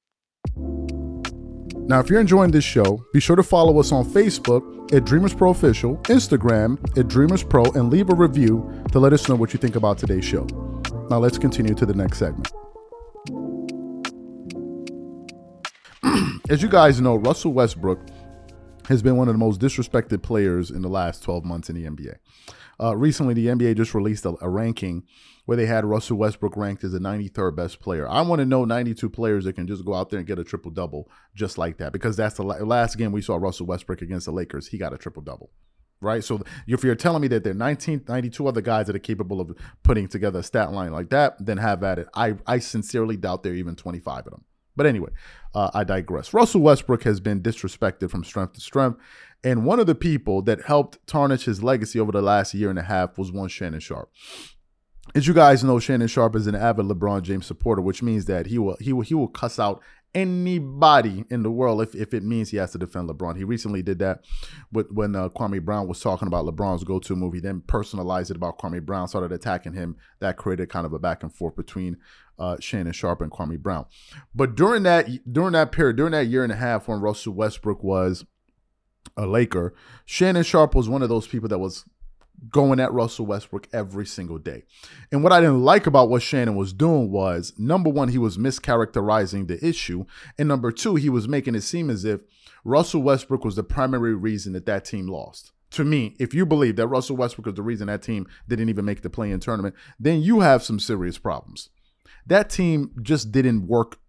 Now, 1.88 2.02
if 2.02 2.10
you're 2.10 2.20
enjoying 2.20 2.52
this 2.52 2.66
show, 2.66 3.02
be 3.14 3.22
sure 3.22 3.38
to 3.38 3.44
follow 3.44 3.80
us 3.80 3.94
on 3.94 4.04
Facebook 4.04 4.94
at 4.94 5.06
Dreamers 5.06 5.34
Pro 5.34 5.52
Official, 5.52 5.96
Instagram 6.04 6.78
at 6.98 7.08
Dreamers 7.08 7.44
Pro, 7.44 7.64
and 7.64 7.90
leave 7.90 8.10
a 8.10 8.16
review 8.16 8.84
to 8.92 9.00
let 9.00 9.14
us 9.14 9.30
know 9.30 9.36
what 9.36 9.54
you 9.54 9.60
think 9.60 9.78
about 9.78 9.98
today's 9.98 10.26
show. 10.26 10.46
Now, 11.10 11.20
let's 11.20 11.38
continue 11.38 11.74
to 11.76 11.86
the 11.86 11.94
next 11.94 12.20
segment. 12.20 12.52
As 16.50 16.62
you 16.62 16.70
guys 16.70 17.02
know, 17.02 17.16
Russell 17.16 17.52
Westbrook 17.52 18.00
has 18.88 19.02
been 19.02 19.18
one 19.18 19.28
of 19.28 19.34
the 19.34 19.38
most 19.38 19.60
disrespected 19.60 20.22
players 20.22 20.72
in 20.72 20.82
the 20.82 20.88
last 20.88 21.22
12 21.24 21.44
months 21.44 21.70
in 21.70 21.76
the 21.76 21.84
NBA. 21.84 22.16
Uh, 22.82 22.96
recently, 22.96 23.34
the 23.34 23.48
NBA 23.48 23.76
just 23.76 23.94
released 23.94 24.26
a, 24.26 24.34
a, 24.40 24.48
ranking 24.48 25.04
where 25.44 25.58
they 25.58 25.66
had 25.66 25.84
Russell 25.84 26.16
Westbrook 26.16 26.56
ranked 26.56 26.86
as 26.86 26.94
the 26.94 27.00
93rd 27.00 27.58
best 27.58 27.82
player. 27.82 28.08
I 28.08 28.22
want 28.22 28.40
to 28.40 28.46
know 28.46 28.64
92 28.64 29.10
players 29.10 29.44
that 29.44 29.54
can 29.54 29.68
just 29.68 29.84
go 29.84 29.94
out 29.94 30.10
there 30.10 30.20
and 30.20 30.28
get 30.28 30.40
a 30.40 30.44
triple 30.46 30.72
double 30.72 31.10
just 31.36 31.58
like 31.58 31.80
that 31.80 31.92
because 31.92 32.16
that's 32.16 32.36
the 32.36 32.44
la- 32.44 32.64
last 32.64 32.98
game 32.98 33.12
we 33.12 33.22
saw 33.22 33.36
Russell 33.36 33.66
Westbrook 33.66 34.02
against 34.02 34.28
the 34.28 34.32
Lakers. 34.32 34.68
He 34.68 34.78
got 34.78 34.94
a 34.94 34.98
triple 34.98 35.24
double. 35.24 35.50
Right, 36.00 36.24
so 36.24 36.44
if 36.66 36.82
you're 36.82 36.96
telling 36.96 37.24
me 37.24 37.28
that 37.30 37.44
there 37.44 37.52
are 37.52 37.56
19, 37.56 38.06
92 38.08 38.48
other 38.48 38.62
guys 38.62 38.88
that 38.88 38.96
are 38.96 39.00
capable 39.00 39.42
of 39.42 39.52
putting 39.84 40.08
together 40.08 40.40
a 40.40 40.44
stat 40.44 40.72
line 40.72 40.94
like 40.94 41.10
that, 41.10 41.44
then 41.44 41.58
have 41.58 41.84
at 41.84 42.00
it. 42.00 42.08
I, 42.14 42.36
I 42.46 42.60
sincerely 42.60 43.18
doubt 43.18 43.44
there 43.44 43.52
are 43.52 43.56
even 43.56 43.76
25 43.76 44.28
of 44.28 44.32
them. 44.32 44.46
But 44.78 44.86
anyway, 44.86 45.10
uh, 45.54 45.72
I 45.74 45.84
digress. 45.84 46.34
Russell 46.34 46.62
Westbrook 46.62 47.04
has 47.04 47.20
been 47.20 47.42
disrespected 47.42 48.10
from 48.10 48.24
strength 48.24 48.54
to 48.54 48.62
strength. 48.62 49.00
And 49.44 49.66
one 49.66 49.80
of 49.80 49.88
the 49.88 49.96
people 49.96 50.42
that 50.44 50.62
helped 50.66 51.06
tarnish 51.08 51.46
his 51.46 51.62
legacy 51.62 52.00
over 52.00 52.12
the 52.12 52.22
last 52.22 52.54
year 52.54 52.70
and 52.70 52.80
a 52.80 52.84
half 52.84 53.18
was 53.18 53.32
one 53.32 53.50
Shannon 53.50 53.80
Sharpe. 53.80 54.10
As 55.16 55.26
you 55.26 55.34
guys 55.34 55.64
know, 55.64 55.80
Shannon 55.80 56.08
Sharpe 56.08 56.36
is 56.36 56.48
an 56.48 56.56
avid 56.56 56.86
LeBron 56.86 57.24
James 57.24 57.46
supporter, 57.46 57.82
which 57.82 58.04
means 58.04 58.26
that 58.26 58.48
he 58.48 58.58
will 58.58 58.78
he 58.80 58.94
will 58.94 59.02
he 59.02 59.14
will 59.14 59.28
cuss 59.28 59.58
out 59.58 59.82
anybody 60.14 61.26
in 61.30 61.44
the 61.44 61.52
world 61.52 61.82
if, 61.82 61.94
if 61.94 62.14
it 62.14 62.24
means 62.24 62.50
he 62.50 62.58
has 62.58 62.72
to 62.72 62.78
defend 62.78 63.10
LeBron. 63.10 63.38
He 63.38 63.44
recently 63.44 63.84
did 63.84 64.00
that 64.00 64.22
with, 64.72 64.92
when 64.92 65.16
uh, 65.16 65.30
Kwame 65.30 65.64
Brown 65.64 65.88
was 65.88 66.00
talking 66.00 66.28
about 66.28 66.46
LeBron's 66.46 66.84
go-to 66.84 67.16
movie, 67.16 67.40
then 67.40 67.62
personalized 67.62 68.32
it 68.32 68.38
about 68.38 68.58
Kwame 68.58 68.84
Brown, 68.84 69.08
started 69.08 69.32
attacking 69.32 69.74
him. 69.74 69.96
That 70.20 70.38
created 70.38 70.70
kind 70.70 70.86
of 70.86 70.94
a 70.94 71.00
back 71.00 71.24
and 71.24 71.34
forth 71.34 71.56
between 71.56 71.98
uh, 72.40 72.58
Shannon 72.60 72.94
Sharpe 72.94 73.22
and 73.22 73.32
Kwame 73.32 73.60
Brown. 73.60 73.86
But 74.34 74.56
during 74.56 74.84
that 74.84 75.08
during 75.32 75.54
that 75.54 75.72
period, 75.72 75.98
during 75.98 76.14
that 76.14 76.28
year 76.28 76.44
and 76.44 76.54
a 76.54 76.58
half 76.58 76.88
when 76.88 77.00
Russell 77.00 77.34
Westbrook 77.34 77.84
was 77.84 78.26
a 79.16 79.26
Laker, 79.26 79.74
Shannon 80.06 80.44
Sharpe 80.44 80.76
was 80.76 80.90
one 80.90 81.04
of 81.04 81.10
those 81.10 81.28
people 81.28 81.50
that 81.50 81.60
was 81.60 81.86
going 82.50 82.80
at 82.80 82.94
Russell 82.94 83.26
Westbrook 83.26 83.68
every 83.74 84.06
single 84.06 84.38
day. 84.38 84.64
And 85.12 85.24
what 85.24 85.34
I 85.34 85.40
didn't 85.40 85.64
like 85.64 85.88
about 85.88 86.10
what 86.10 86.22
Shannon 86.22 86.56
was 86.56 86.74
doing 86.74 87.12
was 87.12 87.54
number 87.58 87.90
one, 87.90 88.10
he 88.10 88.18
was 88.18 88.38
mischaracterizing 88.38 89.48
the 89.48 89.64
issue. 89.66 90.06
And 90.38 90.48
number 90.48 90.72
two, 90.72 90.96
he 90.96 91.10
was 91.10 91.28
making 91.28 91.56
it 91.56 91.62
seem 91.62 91.90
as 91.90 92.06
if 92.06 92.22
Russell 92.64 93.02
Westbrook 93.02 93.44
was 93.44 93.56
the 93.56 93.64
primary 93.64 94.14
reason 94.14 94.54
that 94.54 94.66
that 94.66 94.86
team 94.86 95.08
lost. 95.08 95.52
To 95.72 95.84
me, 95.84 96.16
if 96.20 96.34
you 96.34 96.46
believe 96.46 96.76
that 96.78 96.88
Russell 96.88 97.18
Westbrook 97.18 97.48
is 97.48 97.54
the 97.56 97.62
reason 97.62 97.88
that 97.88 98.02
team 98.02 98.28
didn't 98.48 98.70
even 98.70 98.86
make 98.86 99.02
the 99.02 99.10
play 99.10 99.32
in 99.32 99.40
tournament, 99.40 99.76
then 100.00 100.22
you 100.22 100.40
have 100.40 100.64
some 100.64 100.80
serious 100.80 101.18
problems. 101.18 101.70
That 102.26 102.50
team 102.50 102.92
just 103.02 103.32
didn't 103.32 103.68
work 103.68 104.00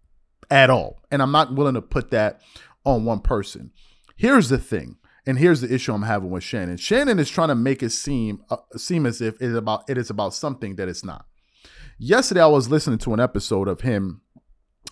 at 0.49 0.69
all. 0.69 1.01
And 1.11 1.21
I'm 1.21 1.31
not 1.31 1.53
willing 1.53 1.73
to 1.73 1.81
put 1.81 2.11
that 2.11 2.41
on 2.85 3.05
one 3.05 3.19
person. 3.19 3.71
Here's 4.15 4.49
the 4.49 4.57
thing 4.57 4.97
and 5.25 5.37
here's 5.37 5.61
the 5.61 5.73
issue 5.73 5.93
I'm 5.93 6.03
having 6.03 6.29
with 6.29 6.43
Shannon. 6.43 6.77
Shannon 6.77 7.19
is 7.19 7.29
trying 7.29 7.49
to 7.49 7.55
make 7.55 7.83
it 7.83 7.91
seem 7.91 8.43
uh, 8.49 8.57
seem 8.77 9.05
as 9.05 9.21
if 9.21 9.35
it 9.35 9.41
is 9.41 9.55
about 9.55 9.89
it 9.89 9.97
is 9.97 10.09
about 10.09 10.33
something 10.33 10.75
that 10.75 10.87
it's 10.87 11.03
not. 11.03 11.25
Yesterday, 11.97 12.41
I 12.41 12.47
was 12.47 12.69
listening 12.69 12.99
to 12.99 13.13
an 13.13 13.19
episode 13.19 13.67
of 13.67 13.81
him 13.81 14.21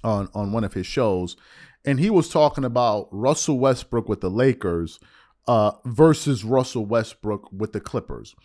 on 0.04 0.30
on 0.34 0.52
one 0.52 0.64
of 0.64 0.74
his 0.74 0.86
shows, 0.86 1.38
and 1.86 2.00
he 2.00 2.10
was 2.10 2.30
talking 2.30 2.66
about 2.66 3.08
Russell 3.12 3.60
Westbrook 3.60 4.10
with 4.10 4.22
the 4.22 4.30
Lakers 4.30 5.00
uh, 5.48 5.72
versus 5.86 6.44
Russell 6.44 6.86
Westbrook 6.86 7.50
with 7.52 7.74
the 7.74 7.80
Clippers. 7.80 8.36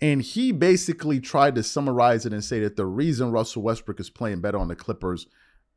And 0.00 0.20
he 0.20 0.52
basically 0.52 1.20
tried 1.20 1.54
to 1.54 1.62
summarize 1.62 2.26
it 2.26 2.32
and 2.32 2.44
say 2.44 2.60
that 2.60 2.76
the 2.76 2.86
reason 2.86 3.30
Russell 3.30 3.62
Westbrook 3.62 3.98
is 3.98 4.10
playing 4.10 4.40
better 4.40 4.58
on 4.58 4.68
the 4.68 4.76
Clippers 4.76 5.26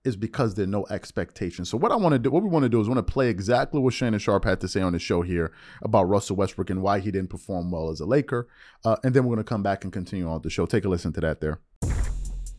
is 0.06 0.16
because 0.16 0.56
there 0.56 0.64
are 0.64 0.68
no 0.68 0.86
expectations. 0.90 1.70
So 1.70 1.78
what 1.78 1.92
I 1.92 1.96
want 1.96 2.14
to 2.14 2.20
do, 2.20 2.32
what 2.32 2.44
we 2.44 2.50
want 2.50 2.64
to 2.64 2.70
do 2.70 2.80
is 2.80 2.88
want 2.88 3.06
to 3.06 3.12
play 3.12 3.30
exactly 3.30 3.82
what 3.82 3.94
Shannon 3.94 4.20
Sharpe 4.20 4.46
had 4.46 4.62
to 4.62 4.68
say 4.68 4.82
on 4.82 4.94
the 4.94 5.00
show 5.00 5.22
here 5.22 5.52
about 5.82 6.04
Russell 6.04 6.36
Westbrook 6.38 6.70
and 6.70 6.82
why 6.82 7.00
he 7.00 7.12
didn't 7.12 7.30
perform 7.30 7.72
well 7.72 7.90
as 7.90 8.00
a 8.00 8.06
Laker. 8.06 8.48
Uh, 8.86 8.96
and 9.04 9.14
then 9.14 9.26
we're 9.26 9.36
going 9.36 9.46
to 9.46 9.50
come 9.50 9.64
back 9.64 9.84
and 9.84 9.92
continue 9.92 10.28
on 10.28 10.42
the 10.42 10.50
show. 10.50 10.66
Take 10.66 10.86
a 10.86 10.90
listen 10.90 11.12
to 11.14 11.22
that 11.22 11.42
there. 11.42 11.60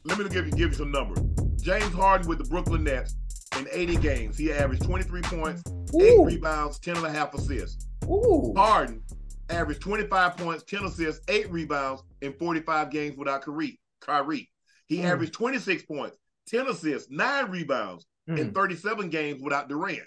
Let 0.05 0.19
me 0.19 0.29
give 0.29 0.47
you 0.47 0.53
give 0.53 0.71
you 0.71 0.75
some 0.75 0.91
numbers. 0.91 1.21
James 1.63 1.93
Harden 1.93 2.29
with 2.29 2.39
the 2.39 2.45
Brooklyn 2.45 2.85
Nets 2.85 3.17
in 3.59 3.67
80 3.71 3.97
games, 3.97 4.39
he 4.39 4.53
averaged 4.53 4.83
23 4.83 5.23
points, 5.23 5.63
Ooh. 5.95 6.01
eight 6.01 6.35
rebounds, 6.35 6.79
10 6.79 6.97
and 6.97 7.07
a 7.07 7.11
half 7.11 7.35
assists. 7.35 7.87
Ooh. 8.05 8.53
Harden 8.57 9.03
averaged 9.51 9.81
25 9.81 10.37
points, 10.37 10.65
10 10.65 10.85
assists, 10.85 11.23
eight 11.29 11.51
rebounds 11.51 12.03
in 12.23 12.33
45 12.33 12.91
games 12.91 13.17
without 13.17 13.43
Kyrie. 13.43 13.79
Kyrie. 14.01 14.51
He 14.87 14.99
mm. 14.99 15.05
averaged 15.05 15.35
26 15.35 15.83
points, 15.85 16.17
10 16.51 16.67
assists, 16.69 17.11
nine 17.11 17.51
rebounds 17.51 18.07
mm. 18.29 18.39
in 18.39 18.53
37 18.53 19.11
games 19.11 19.43
without 19.43 19.69
Durant. 19.69 20.01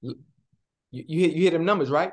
You, 0.00 0.14
you, 0.90 1.20
hit, 1.20 1.32
you 1.32 1.42
hit 1.44 1.52
them 1.52 1.64
numbers, 1.64 1.90
right? 1.90 2.12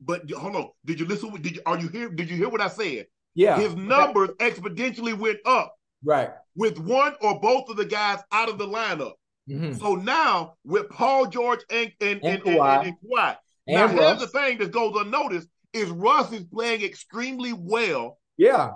But 0.00 0.30
hold 0.30 0.56
on. 0.56 0.70
Did 0.84 1.00
you 1.00 1.06
listen? 1.06 1.30
Did 1.40 1.56
you 1.56 1.62
are 1.66 1.78
you 1.78 1.88
hear? 1.88 2.08
Did 2.10 2.28
you 2.28 2.36
hear 2.36 2.48
what 2.48 2.60
I 2.60 2.68
said? 2.68 3.06
Yeah. 3.34 3.58
His 3.58 3.74
numbers 3.74 4.30
okay. 4.30 4.50
exponentially 4.50 5.16
went 5.16 5.38
up. 5.46 5.74
Right. 6.04 6.30
With 6.56 6.78
one 6.78 7.14
or 7.20 7.40
both 7.40 7.68
of 7.70 7.76
the 7.76 7.84
guys 7.84 8.20
out 8.30 8.48
of 8.48 8.58
the 8.58 8.66
lineup. 8.66 9.12
Mm-hmm. 9.48 9.74
So 9.74 9.94
now 9.94 10.54
with 10.64 10.88
Paul 10.90 11.26
George 11.26 11.60
and 11.70 11.92
and 12.00 12.20
and, 12.22 12.34
and, 12.34 12.42
Kawhi. 12.42 12.78
and, 12.78 12.86
and 12.88 12.96
Kawhi. 12.98 13.36
Now 13.66 13.88
here's 13.88 14.20
the 14.20 14.26
thing 14.26 14.58
that 14.58 14.72
goes 14.72 14.94
unnoticed 14.96 15.48
is 15.72 15.88
Russ 15.90 16.32
is 16.32 16.44
playing 16.44 16.82
extremely 16.82 17.52
well. 17.52 18.18
Yeah. 18.36 18.72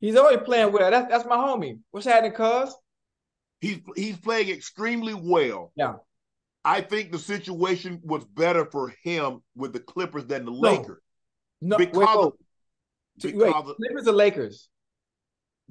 He's 0.00 0.16
always 0.16 0.38
playing 0.44 0.72
well. 0.72 0.90
That's 0.90 1.08
that's 1.08 1.26
my 1.26 1.36
homie. 1.36 1.78
What's 1.90 2.06
happening, 2.06 2.32
cuz? 2.32 2.74
He's 3.60 3.80
he's 3.96 4.16
playing 4.16 4.50
extremely 4.50 5.14
well. 5.14 5.72
Yeah. 5.76 5.94
I 6.64 6.80
think 6.80 7.12
the 7.12 7.18
situation 7.18 8.00
was 8.04 8.24
better 8.24 8.66
for 8.66 8.92
him 9.02 9.42
with 9.56 9.72
the 9.72 9.80
Clippers 9.80 10.26
than 10.26 10.44
the 10.44 10.50
no. 10.50 10.58
Lakers. 10.58 11.02
No, 11.60 11.76
because, 11.76 11.96
wait, 11.96 12.08
of, 12.08 12.32
because 13.20 13.40
wait, 13.40 13.76
Clippers 13.76 14.06
or 14.06 14.12
Lakers? 14.12 14.68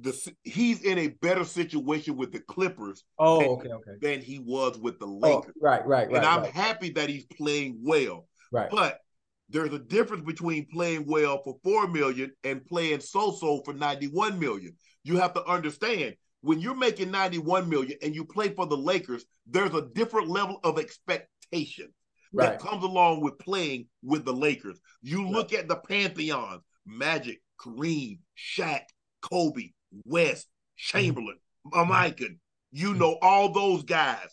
The 0.00 0.32
he's 0.42 0.82
in 0.82 0.98
a 0.98 1.08
better 1.08 1.44
situation 1.44 2.16
with 2.16 2.32
the 2.32 2.40
Clippers. 2.40 3.04
Oh, 3.18 3.40
than, 3.40 3.48
okay, 3.48 3.68
okay. 3.68 3.90
Than 4.00 4.20
he 4.20 4.38
was 4.38 4.78
with 4.78 4.98
the 4.98 5.06
oh, 5.06 5.18
Lakers. 5.18 5.54
Oh, 5.56 5.60
right, 5.60 5.86
right, 5.86 6.08
right. 6.08 6.16
And 6.16 6.26
I'm 6.26 6.42
right. 6.42 6.52
happy 6.52 6.90
that 6.90 7.08
he's 7.08 7.24
playing 7.26 7.78
well. 7.82 8.28
Right. 8.52 8.70
But 8.70 8.98
there's 9.48 9.72
a 9.72 9.78
difference 9.78 10.24
between 10.24 10.66
playing 10.72 11.04
well 11.06 11.42
for 11.42 11.56
four 11.64 11.88
million 11.88 12.32
and 12.44 12.64
playing 12.66 13.00
so-so 13.00 13.62
for 13.64 13.72
91 13.72 14.38
million. 14.38 14.76
You 15.04 15.16
have 15.16 15.34
to 15.34 15.44
understand 15.44 16.16
when 16.40 16.60
you're 16.60 16.74
making 16.74 17.10
91 17.10 17.68
million 17.68 17.98
and 18.02 18.14
you 18.14 18.24
play 18.24 18.50
for 18.50 18.66
the 18.66 18.76
Lakers, 18.76 19.24
there's 19.46 19.74
a 19.74 19.88
different 19.94 20.28
level 20.28 20.60
of 20.62 20.78
expectation 20.78 21.92
right. 22.32 22.50
that 22.50 22.60
comes 22.60 22.84
along 22.84 23.22
with 23.22 23.38
playing 23.38 23.86
with 24.02 24.24
the 24.24 24.32
Lakers. 24.32 24.80
You 25.02 25.28
look 25.28 25.52
at 25.52 25.68
the 25.68 25.76
Pantheon, 25.76 26.60
Magic, 26.86 27.40
Kareem, 27.60 28.18
Shaq, 28.36 28.82
Kobe, 29.20 29.70
West, 30.04 30.46
Chamberlain, 30.76 31.38
mm 31.72 32.38
you 32.70 32.92
know, 32.92 33.18
all 33.22 33.50
those 33.50 33.82
guys. 33.82 34.28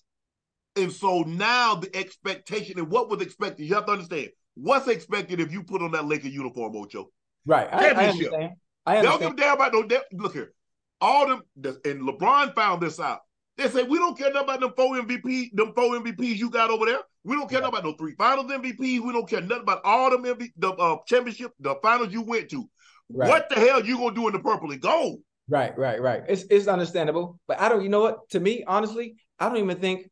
And 0.76 0.92
so 0.92 1.22
now 1.22 1.76
the 1.76 1.96
expectation 1.96 2.80
and 2.80 2.90
what 2.90 3.10
was 3.10 3.22
expected, 3.22 3.66
you 3.66 3.76
have 3.76 3.86
to 3.86 3.94
understand 3.94 4.30
what's 4.56 4.88
expected 4.88 5.40
if 5.40 5.52
you 5.52 5.64
put 5.64 5.82
on 5.82 5.92
that 5.92 6.06
Laker 6.06 6.28
uniform, 6.28 6.76
Ocho. 6.76 7.10
Right. 7.46 7.68
I, 7.72 7.90
I 7.90 8.08
understand. 8.08 8.52
I 8.86 8.98
understand. 8.98 9.02
They 9.02 9.02
don't 9.04 9.20
give 9.20 9.32
a 9.32 9.36
damn 9.36 9.56
about 9.56 9.74
no. 9.74 10.02
Look 10.24 10.34
here, 10.34 10.54
all 11.02 11.28
them 11.28 11.42
and 11.64 12.02
LeBron 12.02 12.56
found 12.56 12.82
this 12.82 13.00
out. 13.00 13.20
They 13.58 13.70
say 13.70 13.84
we 13.84 13.98
don't 13.98 14.18
care 14.18 14.34
nothing 14.34 14.50
about 14.50 14.60
them 14.60 14.74
four 14.76 14.96
MVP, 14.98 15.52
them 15.54 15.74
four 15.74 15.98
MVPs 16.00 16.38
you 16.38 16.50
got 16.50 16.70
over 16.70 16.86
there. 16.86 17.00
We 17.24 17.36
don't 17.36 17.50
care 17.50 17.62
right. 17.62 17.72
nothing 17.72 17.80
about 17.80 17.92
no 17.92 17.98
three 17.98 18.16
finals 18.16 18.52
MVPs. 18.52 19.00
We 19.00 19.12
don't 19.12 19.30
care 19.30 19.42
nothing 19.42 19.64
about 19.64 19.82
all 19.84 20.12
them 20.12 20.24
MV, 20.24 20.52
the 20.58 20.72
uh, 20.72 20.98
championship, 21.08 21.54
the 21.60 21.76
finals 21.82 22.12
you 22.12 22.22
went 22.22 22.50
to. 22.50 22.70
Right. 23.10 23.30
What 23.30 23.50
the 23.50 23.56
hell 23.56 23.86
you 23.86 23.98
gonna 23.98 24.16
do 24.16 24.28
in 24.28 24.34
the 24.34 24.40
purple 24.40 24.72
and 24.72 24.82
gold? 24.82 25.20
Right, 25.48 25.78
right, 25.78 26.02
right. 26.02 26.24
It's 26.28 26.44
it's 26.50 26.68
understandable, 26.68 27.40
but 27.48 27.60
I 27.60 27.70
don't. 27.70 27.84
You 27.84 27.90
know 27.90 28.02
what? 28.02 28.30
To 28.32 28.40
me, 28.40 28.64
honestly, 28.68 29.16
I 29.40 29.48
don't 29.48 29.58
even 29.58 29.78
think. 29.78 30.10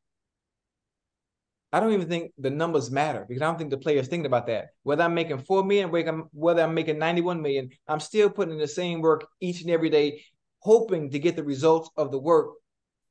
I 1.73 1.79
don't 1.79 1.91
even 1.91 2.07
think 2.07 2.33
the 2.37 2.51
numbers 2.51 2.91
matter 2.91 3.25
because 3.27 3.41
I 3.41 3.45
don't 3.45 3.57
think 3.57 3.71
the 3.71 3.77
players 3.77 4.07
thinking 4.07 4.27
about 4.27 4.45
that. 4.45 4.67
Whether 4.83 5.03
I'm 5.03 5.15
making 5.15 5.39
four 5.39 5.63
million, 5.63 5.89
whether 6.31 6.61
I'm 6.61 6.73
making 6.75 6.99
91 6.99 7.41
million, 7.41 7.71
I'm 7.87 7.99
still 7.99 8.29
putting 8.29 8.53
in 8.53 8.59
the 8.59 8.67
same 8.67 9.01
work 9.01 9.25
each 9.41 9.61
and 9.61 9.71
every 9.71 9.89
day, 9.89 10.23
hoping 10.59 11.09
to 11.09 11.17
get 11.17 11.35
the 11.35 11.43
results 11.43 11.89
of 11.97 12.11
the 12.11 12.19
work. 12.19 12.51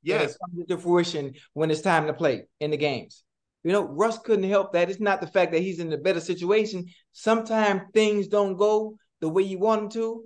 Yes, 0.04 0.37
comes 0.38 0.66
to 0.69 0.78
fruition 0.78 1.35
when 1.54 1.73
it's 1.73 1.81
time 1.81 2.07
to 2.07 2.14
play 2.14 2.45
in 2.61 2.71
the 2.71 2.76
games. 2.76 3.25
You 3.64 3.73
know, 3.73 3.83
Russ 3.83 4.19
couldn't 4.19 4.49
help 4.49 4.73
that. 4.73 4.90
It's 4.90 5.00
not 5.00 5.21
the 5.21 5.26
fact 5.26 5.52
that 5.52 5.61
he's 5.61 5.81
in 5.81 5.92
a 5.92 5.99
better 5.99 6.21
situation. 6.21 6.87
Sometimes 7.12 7.83
things 7.92 8.28
don't 8.28 8.57
go 8.57 8.97
the 9.21 9.28
way 9.28 9.42
you 9.42 9.59
want 9.59 9.81
them 9.81 9.90
to 9.90 10.25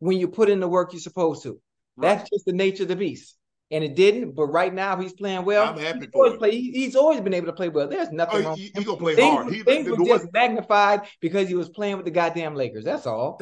when 0.00 0.18
you 0.18 0.26
put 0.26 0.50
in 0.50 0.58
the 0.58 0.68
work 0.68 0.92
you're 0.92 1.00
supposed 1.00 1.44
to. 1.44 1.60
Right. 1.96 2.16
That's 2.16 2.30
just 2.30 2.46
the 2.46 2.52
nature 2.52 2.82
of 2.82 2.88
the 2.88 2.96
beast. 2.96 3.35
And 3.70 3.82
it 3.82 3.96
didn't, 3.96 4.36
but 4.36 4.46
right 4.46 4.72
now 4.72 4.96
he's 4.96 5.12
playing 5.12 5.44
well. 5.44 5.72
I'm 5.72 5.78
happy 5.78 6.00
he's 6.00 6.08
for 6.12 6.26
always, 6.26 6.38
play, 6.38 6.60
he's 6.60 6.94
always 6.94 7.20
been 7.20 7.34
able 7.34 7.46
to 7.46 7.52
play 7.52 7.68
well. 7.68 7.88
There's 7.88 8.12
nothing 8.12 8.44
oh, 8.44 8.48
wrong. 8.50 8.56
He, 8.56 8.70
he 8.74 8.84
gonna 8.84 8.96
play 8.96 9.16
things, 9.16 9.34
hard. 9.34 9.52
He, 9.52 9.62
things 9.62 9.88
were 9.88 10.04
just 10.04 10.32
magnified 10.32 11.00
because 11.20 11.48
he 11.48 11.54
was 11.54 11.68
playing 11.68 11.96
with 11.96 12.04
the 12.04 12.12
goddamn 12.12 12.54
Lakers. 12.54 12.84
That's 12.84 13.06
all. 13.06 13.38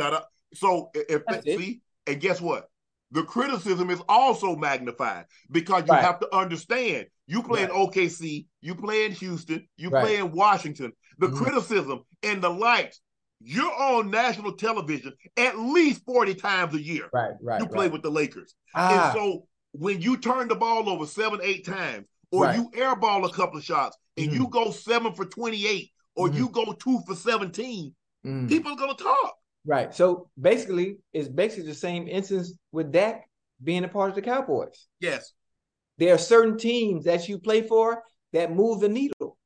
So 0.54 0.90
if 0.94 1.22
see, 1.42 1.82
it. 2.06 2.12
and 2.12 2.20
guess 2.20 2.40
what? 2.40 2.70
The 3.10 3.22
criticism 3.22 3.90
is 3.90 4.00
also 4.08 4.56
magnified 4.56 5.26
because 5.50 5.84
you 5.86 5.92
right. 5.92 6.02
have 6.02 6.20
to 6.20 6.34
understand 6.34 7.06
you 7.26 7.42
play 7.42 7.64
right. 7.64 7.70
in 7.70 7.76
OKC, 7.76 8.46
you 8.60 8.74
play 8.74 9.04
in 9.04 9.12
Houston, 9.12 9.68
you 9.76 9.90
right. 9.90 10.04
play 10.04 10.16
in 10.16 10.32
Washington. 10.32 10.92
The 11.18 11.28
mm-hmm. 11.28 11.36
criticism 11.36 12.02
and 12.22 12.42
the 12.42 12.48
likes 12.48 13.00
you're 13.40 13.72
on 13.74 14.10
national 14.10 14.52
television 14.52 15.12
at 15.36 15.58
least 15.58 16.04
40 16.06 16.34
times 16.34 16.74
a 16.74 16.82
year. 16.82 17.08
Right, 17.12 17.32
right. 17.42 17.60
You 17.60 17.66
play 17.66 17.86
right. 17.86 17.92
with 17.92 18.02
the 18.02 18.10
Lakers. 18.10 18.54
Ah. 18.74 19.10
And 19.10 19.18
so 19.18 19.46
when 19.74 20.00
you 20.00 20.16
turn 20.16 20.48
the 20.48 20.54
ball 20.54 20.88
over 20.88 21.04
seven, 21.04 21.40
eight 21.42 21.66
times, 21.66 22.06
or 22.30 22.44
right. 22.44 22.56
you 22.56 22.70
airball 22.76 23.26
a 23.26 23.32
couple 23.32 23.58
of 23.58 23.64
shots 23.64 23.96
and 24.16 24.28
mm-hmm. 24.28 24.42
you 24.42 24.48
go 24.48 24.70
seven 24.70 25.12
for 25.12 25.24
28, 25.24 25.90
or 26.14 26.28
mm-hmm. 26.28 26.36
you 26.36 26.48
go 26.48 26.72
two 26.72 27.00
for 27.06 27.14
17, 27.14 27.94
mm-hmm. 28.24 28.46
people 28.46 28.72
are 28.72 28.76
gonna 28.76 28.94
talk. 28.94 29.34
Right. 29.66 29.94
So 29.94 30.28
basically, 30.40 30.98
it's 31.12 31.28
basically 31.28 31.66
the 31.66 31.74
same 31.74 32.06
instance 32.06 32.52
with 32.70 32.92
Dak 32.92 33.28
being 33.62 33.84
a 33.84 33.88
part 33.88 34.10
of 34.10 34.14
the 34.14 34.22
Cowboys. 34.22 34.86
Yes. 35.00 35.32
There 35.98 36.14
are 36.14 36.18
certain 36.18 36.56
teams 36.56 37.04
that 37.04 37.28
you 37.28 37.38
play 37.38 37.62
for 37.62 38.02
that 38.32 38.54
move 38.54 38.80
the 38.80 38.88
needle. 38.88 39.36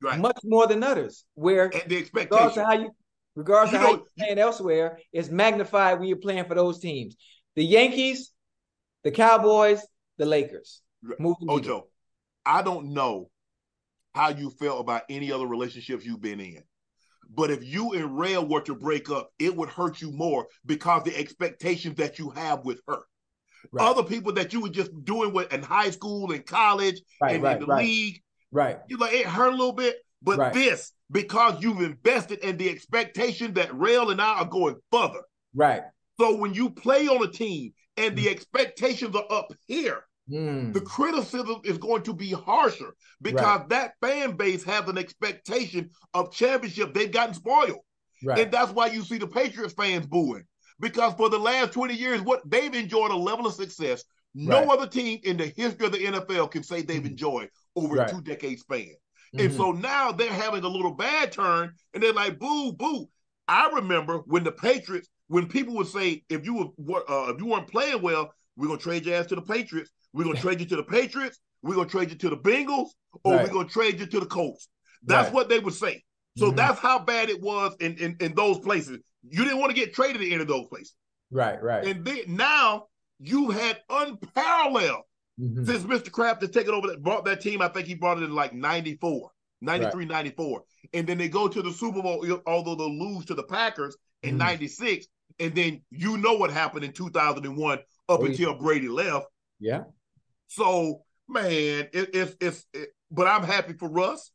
Right. 0.00 0.18
Much 0.18 0.38
more 0.44 0.66
than 0.66 0.82
others. 0.82 1.24
Where 1.34 1.64
and 1.64 1.90
the 1.90 1.98
expectation. 1.98 2.64
How 2.64 2.72
you, 2.72 2.90
regardless 3.34 3.72
you 3.72 3.78
of 3.78 3.84
how 3.84 3.90
you're 3.90 4.06
playing 4.16 4.38
elsewhere, 4.38 4.98
is 5.12 5.30
magnified 5.30 5.98
when 5.98 6.08
you're 6.08 6.18
playing 6.18 6.44
for 6.44 6.54
those 6.54 6.78
teams. 6.78 7.16
The 7.56 7.64
Yankees, 7.64 8.32
the 9.08 9.16
Cowboys, 9.16 9.80
the 10.18 10.26
Lakers. 10.26 10.82
Ocho, 11.48 11.86
I 12.44 12.60
don't 12.60 12.92
know 12.92 13.30
how 14.14 14.28
you 14.28 14.50
felt 14.50 14.80
about 14.80 15.02
any 15.08 15.32
other 15.32 15.46
relationships 15.46 16.04
you've 16.04 16.20
been 16.20 16.40
in. 16.40 16.62
But 17.30 17.50
if 17.50 17.64
you 17.64 17.92
and 17.92 18.18
Rail 18.18 18.46
were 18.46 18.60
to 18.62 18.74
break 18.74 19.10
up, 19.10 19.30
it 19.38 19.54
would 19.56 19.70
hurt 19.70 20.02
you 20.02 20.12
more 20.12 20.46
because 20.66 21.04
the 21.04 21.16
expectations 21.16 21.96
that 21.96 22.18
you 22.18 22.30
have 22.30 22.64
with 22.64 22.80
her. 22.86 22.98
Right. 23.72 23.86
Other 23.86 24.02
people 24.02 24.32
that 24.34 24.52
you 24.52 24.60
were 24.60 24.68
just 24.68 24.90
doing 25.04 25.32
with 25.32 25.52
in 25.52 25.62
high 25.62 25.90
school 25.90 26.30
and 26.32 26.44
college 26.44 27.00
right, 27.20 27.34
and 27.34 27.42
right, 27.42 27.60
in 27.60 27.66
the 27.66 27.74
league. 27.74 28.22
Right. 28.52 28.78
You 28.88 28.98
like 28.98 29.14
it 29.14 29.26
hurt 29.26 29.48
a 29.48 29.56
little 29.56 29.72
bit. 29.72 29.96
But 30.20 30.52
this, 30.52 30.92
because 31.10 31.62
you've 31.62 31.80
invested 31.80 32.40
in 32.40 32.56
the 32.56 32.68
expectation 32.68 33.54
that 33.54 33.74
Rail 33.74 34.10
and 34.10 34.20
I 34.20 34.40
are 34.40 34.46
going 34.46 34.76
further. 34.90 35.22
Right. 35.54 35.82
So 36.18 36.36
when 36.36 36.54
you 36.54 36.70
play 36.70 37.06
on 37.06 37.22
a 37.22 37.30
team 37.30 37.72
and 37.96 38.16
the 38.16 38.28
expectations 38.28 39.14
are 39.14 39.24
up 39.30 39.52
here, 39.66 40.04
mm. 40.30 40.72
the 40.72 40.80
criticism 40.80 41.60
is 41.64 41.78
going 41.78 42.02
to 42.02 42.14
be 42.14 42.32
harsher 42.32 42.94
because 43.22 43.60
right. 43.60 43.68
that 43.70 43.92
fan 44.00 44.32
base 44.32 44.64
has 44.64 44.88
an 44.88 44.98
expectation 44.98 45.90
of 46.14 46.32
championship. 46.32 46.94
They've 46.94 47.10
gotten 47.10 47.34
spoiled. 47.34 47.80
Right. 48.24 48.40
And 48.40 48.52
that's 48.52 48.72
why 48.72 48.86
you 48.86 49.02
see 49.02 49.18
the 49.18 49.28
Patriots 49.28 49.74
fans 49.74 50.06
booing. 50.06 50.44
Because 50.80 51.14
for 51.14 51.28
the 51.28 51.38
last 51.38 51.72
20 51.72 51.94
years, 51.94 52.20
what 52.20 52.48
they've 52.48 52.74
enjoyed 52.74 53.10
a 53.10 53.16
level 53.16 53.46
of 53.46 53.54
success 53.54 54.04
no 54.34 54.60
right. 54.60 54.68
other 54.68 54.86
team 54.86 55.20
in 55.24 55.36
the 55.36 55.46
history 55.56 55.86
of 55.86 55.92
the 55.92 55.98
NFL 55.98 56.50
can 56.50 56.62
say 56.62 56.82
they've 56.82 56.98
mm-hmm. 56.98 57.08
enjoyed 57.08 57.48
over 57.74 58.00
a 58.00 58.08
two 58.08 58.20
decade 58.20 58.60
span. 58.60 58.80
Mm-hmm. 59.34 59.40
And 59.40 59.54
so 59.54 59.72
now 59.72 60.12
they're 60.12 60.32
having 60.32 60.64
a 60.64 60.68
little 60.68 60.94
bad 60.94 61.32
turn 61.32 61.72
and 61.92 62.02
they're 62.02 62.12
like, 62.12 62.38
boo, 62.38 62.72
boo. 62.72 63.08
I 63.46 63.70
remember 63.74 64.18
when 64.26 64.44
the 64.44 64.52
Patriots, 64.52 65.08
when 65.28 65.46
people 65.46 65.74
would 65.76 65.86
say, 65.86 66.24
if 66.28 66.44
you 66.44 66.72
were 66.76 67.10
uh, 67.10 67.32
if 67.32 67.38
you 67.38 67.46
weren't 67.46 67.68
playing 67.68 68.02
well, 68.02 68.32
we're 68.56 68.66
gonna 68.66 68.78
trade 68.78 69.06
your 69.06 69.16
ass 69.16 69.26
to 69.26 69.34
the 69.34 69.42
Patriots. 69.42 69.90
We're 70.12 70.24
gonna 70.24 70.40
trade 70.40 70.60
you 70.60 70.66
to 70.66 70.76
the 70.76 70.82
Patriots. 70.82 71.38
We're 71.62 71.74
gonna 71.74 71.88
trade 71.88 72.10
you 72.10 72.16
to 72.16 72.30
the 72.30 72.36
Bengals, 72.36 72.88
or 73.24 73.36
right. 73.36 73.46
we're 73.46 73.52
gonna 73.52 73.68
trade 73.68 74.00
you 74.00 74.06
to 74.06 74.20
the 74.20 74.26
Colts. 74.26 74.68
That's 75.04 75.26
right. 75.26 75.34
what 75.34 75.48
they 75.48 75.58
would 75.58 75.74
say. 75.74 76.02
So 76.36 76.46
mm-hmm. 76.46 76.56
that's 76.56 76.78
how 76.78 76.98
bad 76.98 77.30
it 77.30 77.40
was 77.40 77.76
in, 77.80 77.96
in 77.96 78.16
in 78.20 78.34
those 78.34 78.58
places. 78.58 78.98
You 79.28 79.44
didn't 79.44 79.58
want 79.58 79.70
to 79.70 79.76
get 79.76 79.94
traded 79.94 80.22
in 80.22 80.32
any 80.32 80.42
of 80.42 80.48
those 80.48 80.68
places. 80.68 80.94
Right, 81.30 81.62
right. 81.62 81.86
And 81.86 82.04
then 82.04 82.20
now 82.28 82.86
you 83.18 83.50
had 83.50 83.78
unparalleled 83.90 85.02
Mm-hmm. 85.40 85.64
Since 85.64 85.84
Mr. 85.84 86.10
Kraft 86.10 86.40
has 86.42 86.50
taken 86.50 86.74
over 86.74 86.88
that 86.88 87.02
brought 87.02 87.24
that 87.26 87.40
team, 87.40 87.62
I 87.62 87.68
think 87.68 87.86
he 87.86 87.94
brought 87.94 88.18
it 88.18 88.24
in 88.24 88.34
like 88.34 88.52
94, 88.52 89.30
93, 89.60 90.00
right. 90.00 90.08
94. 90.08 90.62
And 90.94 91.06
then 91.06 91.18
they 91.18 91.28
go 91.28 91.46
to 91.46 91.62
the 91.62 91.70
Super 91.70 92.02
Bowl, 92.02 92.40
although 92.46 92.74
they'll 92.74 92.98
lose 92.98 93.24
to 93.26 93.34
the 93.34 93.44
Packers 93.44 93.96
in 94.22 94.30
mm-hmm. 94.30 94.38
96. 94.38 95.06
And 95.40 95.54
then 95.54 95.82
you 95.90 96.18
know 96.18 96.34
what 96.34 96.50
happened 96.50 96.84
in 96.84 96.92
2001 96.92 97.78
up 97.78 97.84
oh, 98.08 98.24
until 98.24 98.52
yeah. 98.52 98.58
Brady 98.58 98.88
left. 98.88 99.26
Yeah. 99.60 99.84
So, 100.48 101.02
man, 101.28 101.88
it, 101.92 102.10
it's, 102.14 102.36
it's, 102.40 102.66
it, 102.72 102.88
but 103.10 103.26
I'm 103.26 103.44
happy 103.44 103.74
for 103.74 103.88
Russ 103.88 104.30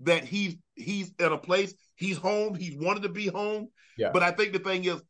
that 0.00 0.24
he's, 0.24 0.56
he's 0.74 1.12
at 1.20 1.32
a 1.32 1.38
place, 1.38 1.74
he's 1.94 2.16
home, 2.16 2.54
he's 2.54 2.76
wanted 2.76 3.04
to 3.04 3.08
be 3.08 3.26
home. 3.26 3.68
Yeah. 3.96 4.10
But 4.12 4.22
I 4.22 4.32
think 4.32 4.52
the 4.52 4.58
thing 4.58 4.84
is, 4.84 5.00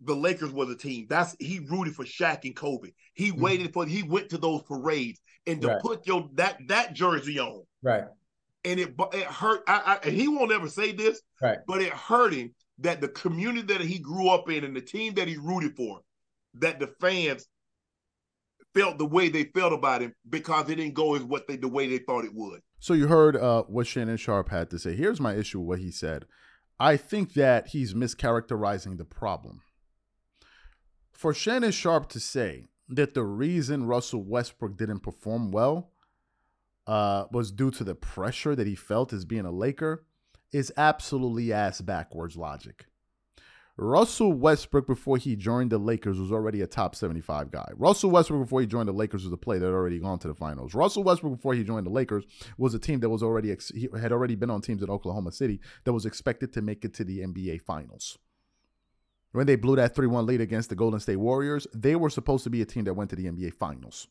the 0.00 0.14
Lakers 0.14 0.52
was 0.52 0.70
a 0.70 0.76
team. 0.76 1.06
That's 1.08 1.34
he 1.38 1.60
rooted 1.70 1.94
for 1.94 2.04
Shaq 2.04 2.44
and 2.44 2.54
Kobe. 2.54 2.90
He 3.14 3.30
mm-hmm. 3.30 3.40
waited 3.40 3.72
for 3.72 3.86
he 3.86 4.02
went 4.02 4.30
to 4.30 4.38
those 4.38 4.62
parades 4.62 5.20
and 5.46 5.60
to 5.62 5.68
right. 5.68 5.80
put 5.80 6.06
your 6.06 6.28
that 6.34 6.58
that 6.68 6.92
jersey 6.92 7.38
on. 7.38 7.62
Right. 7.82 8.04
And 8.64 8.80
it 8.80 8.94
it 9.12 9.26
hurt. 9.26 9.62
I, 9.66 9.80
I, 9.86 9.98
and 10.06 10.14
he 10.14 10.28
won't 10.28 10.52
ever 10.52 10.68
say 10.68 10.92
this. 10.92 11.20
Right. 11.40 11.58
But 11.66 11.80
it 11.80 11.92
hurt 11.92 12.34
him 12.34 12.54
that 12.78 13.00
the 13.00 13.08
community 13.08 13.74
that 13.74 13.80
he 13.80 13.98
grew 13.98 14.28
up 14.28 14.50
in 14.50 14.64
and 14.64 14.76
the 14.76 14.80
team 14.80 15.14
that 15.14 15.28
he 15.28 15.36
rooted 15.36 15.76
for, 15.76 16.00
that 16.54 16.78
the 16.78 16.88
fans 17.00 17.48
felt 18.74 18.98
the 18.98 19.06
way 19.06 19.28
they 19.28 19.44
felt 19.44 19.72
about 19.72 20.02
him 20.02 20.14
because 20.28 20.68
it 20.68 20.76
didn't 20.76 20.94
go 20.94 21.14
as 21.14 21.22
what 21.22 21.48
they 21.48 21.56
the 21.56 21.68
way 21.68 21.86
they 21.86 21.98
thought 21.98 22.24
it 22.24 22.34
would. 22.34 22.60
So 22.78 22.92
you 22.92 23.06
heard 23.06 23.36
uh, 23.36 23.62
what 23.62 23.86
Shannon 23.86 24.18
Sharpe 24.18 24.50
had 24.50 24.70
to 24.70 24.78
say. 24.78 24.94
Here's 24.94 25.20
my 25.20 25.34
issue 25.34 25.60
with 25.60 25.68
what 25.68 25.78
he 25.78 25.90
said. 25.90 26.26
I 26.78 26.98
think 26.98 27.32
that 27.32 27.68
he's 27.68 27.94
mischaracterizing 27.94 28.98
the 28.98 29.06
problem. 29.06 29.62
For 31.12 31.32
Shannon 31.32 31.72
Sharpe 31.72 32.10
to 32.10 32.20
say 32.20 32.68
that 32.88 33.14
the 33.14 33.24
reason 33.24 33.86
Russell 33.86 34.22
Westbrook 34.22 34.76
didn't 34.76 35.00
perform 35.00 35.50
well 35.50 35.92
uh, 36.86 37.24
was 37.32 37.50
due 37.50 37.70
to 37.70 37.82
the 37.82 37.94
pressure 37.94 38.54
that 38.54 38.66
he 38.66 38.74
felt 38.74 39.14
as 39.14 39.24
being 39.24 39.46
a 39.46 39.50
Laker 39.50 40.04
is 40.56 40.72
absolutely 40.76 41.52
ass 41.52 41.80
backwards 41.80 42.36
logic. 42.36 42.86
Russell 43.78 44.32
Westbrook, 44.32 44.86
before 44.86 45.18
he 45.18 45.36
joined 45.36 45.70
the 45.70 45.76
Lakers, 45.76 46.18
was 46.18 46.32
already 46.32 46.62
a 46.62 46.66
top 46.66 46.94
75 46.94 47.50
guy. 47.50 47.68
Russell 47.76 48.10
Westbrook, 48.10 48.44
before 48.44 48.62
he 48.62 48.66
joined 48.66 48.88
the 48.88 48.92
Lakers, 48.92 49.24
was 49.24 49.32
a 49.34 49.36
player 49.36 49.58
that 49.58 49.66
had 49.66 49.74
already 49.74 49.98
gone 49.98 50.18
to 50.20 50.28
the 50.28 50.34
finals. 50.34 50.74
Russell 50.74 51.04
Westbrook, 51.04 51.36
before 51.36 51.52
he 51.52 51.62
joined 51.62 51.84
the 51.84 51.90
Lakers, 51.90 52.24
was 52.56 52.72
a 52.72 52.78
team 52.78 53.00
that 53.00 53.10
was 53.10 53.22
already 53.22 53.52
ex- 53.52 53.72
had 54.00 54.12
already 54.12 54.34
been 54.34 54.48
on 54.48 54.62
teams 54.62 54.82
in 54.82 54.88
Oklahoma 54.88 55.30
City 55.30 55.60
that 55.84 55.92
was 55.92 56.06
expected 56.06 56.54
to 56.54 56.62
make 56.62 56.86
it 56.86 56.94
to 56.94 57.04
the 57.04 57.20
NBA 57.20 57.60
Finals 57.60 58.16
when 59.36 59.46
they 59.46 59.56
blew 59.56 59.76
that 59.76 59.94
3 59.94 60.06
1 60.06 60.24
lead 60.24 60.40
against 60.40 60.70
the 60.70 60.74
Golden 60.74 60.98
State 60.98 61.16
Warriors, 61.16 61.66
they 61.74 61.94
were 61.94 62.08
supposed 62.08 62.44
to 62.44 62.50
be 62.50 62.62
a 62.62 62.64
team 62.64 62.84
that 62.84 62.94
went 62.94 63.10
to 63.10 63.16
the 63.16 63.26
NBA 63.26 63.52
Finals. 63.52 64.08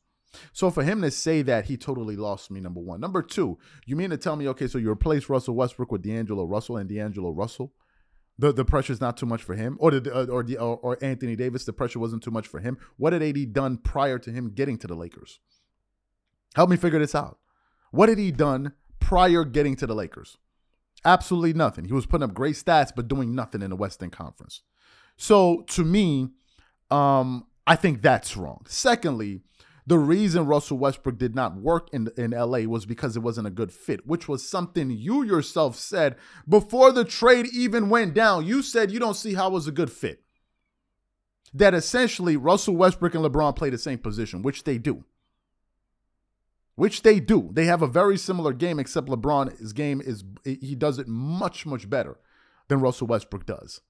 So 0.53 0.71
for 0.71 0.83
him 0.83 1.01
to 1.01 1.11
say 1.11 1.41
that, 1.43 1.65
he 1.65 1.77
totally 1.77 2.15
lost 2.15 2.51
me, 2.51 2.59
number 2.59 2.79
one. 2.79 2.99
Number 2.99 3.21
two, 3.21 3.57
you 3.85 3.95
mean 3.95 4.09
to 4.09 4.17
tell 4.17 4.35
me, 4.35 4.47
okay, 4.49 4.67
so 4.67 4.77
you 4.77 4.89
replace 4.89 5.29
Russell 5.29 5.55
Westbrook 5.55 5.91
with 5.91 6.03
D'Angelo 6.03 6.45
Russell 6.45 6.77
and 6.77 6.89
D'Angelo 6.89 7.31
Russell? 7.31 7.73
The 8.37 8.51
the 8.51 8.65
pressure's 8.65 8.99
not 8.99 9.15
too 9.15 9.25
much 9.25 9.43
for 9.43 9.55
him, 9.55 9.77
or 9.79 9.91
the 9.91 10.13
uh, 10.13 10.25
or 10.25 10.43
the 10.43 10.57
or, 10.57 10.97
Anthony 11.01 11.37
Davis. 11.37 11.63
The 11.63 11.71
pressure 11.71 11.99
wasn't 11.99 12.21
too 12.21 12.31
much 12.31 12.47
for 12.47 12.59
him. 12.59 12.77
What 12.97 13.13
had 13.13 13.23
AD 13.23 13.53
done 13.53 13.77
prior 13.77 14.19
to 14.19 14.29
him 14.29 14.51
getting 14.53 14.77
to 14.79 14.87
the 14.87 14.95
Lakers? 14.95 15.39
Help 16.53 16.69
me 16.69 16.75
figure 16.75 16.99
this 16.99 17.15
out. 17.15 17.37
What 17.91 18.09
had 18.09 18.17
he 18.17 18.31
done 18.31 18.73
prior 18.99 19.45
getting 19.45 19.77
to 19.77 19.87
the 19.87 19.95
Lakers? 19.95 20.37
Absolutely 21.05 21.53
nothing. 21.53 21.85
He 21.85 21.93
was 21.93 22.05
putting 22.05 22.27
up 22.27 22.33
great 22.33 22.55
stats, 22.55 22.91
but 22.93 23.07
doing 23.07 23.35
nothing 23.35 23.61
in 23.61 23.69
the 23.69 23.75
Western 23.75 24.09
Conference. 24.09 24.63
So 25.17 25.63
to 25.69 25.85
me, 25.85 26.29
um, 26.91 27.45
I 27.67 27.75
think 27.75 28.01
that's 28.01 28.35
wrong. 28.35 28.65
Secondly, 28.67 29.41
the 29.87 29.99
reason 29.99 30.47
Russell 30.47 30.77
Westbrook 30.77 31.17
did 31.17 31.35
not 31.35 31.55
work 31.55 31.89
in 31.93 32.09
in 32.17 32.31
LA 32.31 32.59
was 32.59 32.85
because 32.85 33.15
it 33.15 33.21
wasn't 33.21 33.47
a 33.47 33.51
good 33.51 33.71
fit, 33.71 34.05
which 34.07 34.27
was 34.27 34.47
something 34.47 34.89
you 34.89 35.23
yourself 35.23 35.75
said 35.75 36.15
before 36.47 36.91
the 36.91 37.05
trade 37.05 37.47
even 37.53 37.89
went 37.89 38.13
down. 38.13 38.45
You 38.45 38.63
said 38.63 38.91
you 38.91 38.99
don't 38.99 39.15
see 39.15 39.35
how 39.35 39.47
it 39.47 39.53
was 39.53 39.67
a 39.67 39.71
good 39.71 39.91
fit. 39.91 40.23
That 41.53 41.73
essentially 41.73 42.35
Russell 42.35 42.75
Westbrook 42.75 43.13
and 43.15 43.23
LeBron 43.23 43.55
play 43.55 43.69
the 43.69 43.77
same 43.77 43.99
position, 43.99 44.41
which 44.41 44.63
they 44.63 44.77
do. 44.77 45.05
Which 46.75 47.03
they 47.03 47.19
do. 47.21 47.51
They 47.53 47.65
have 47.65 47.81
a 47.81 47.87
very 47.87 48.17
similar 48.17 48.51
game, 48.51 48.79
except 48.79 49.07
LeBron's 49.07 49.71
game 49.71 50.01
is 50.01 50.23
he 50.43 50.75
does 50.75 50.99
it 50.99 51.07
much, 51.07 51.65
much 51.65 51.89
better 51.89 52.19
than 52.67 52.81
Russell 52.81 53.07
Westbrook 53.07 53.45
does. 53.45 53.81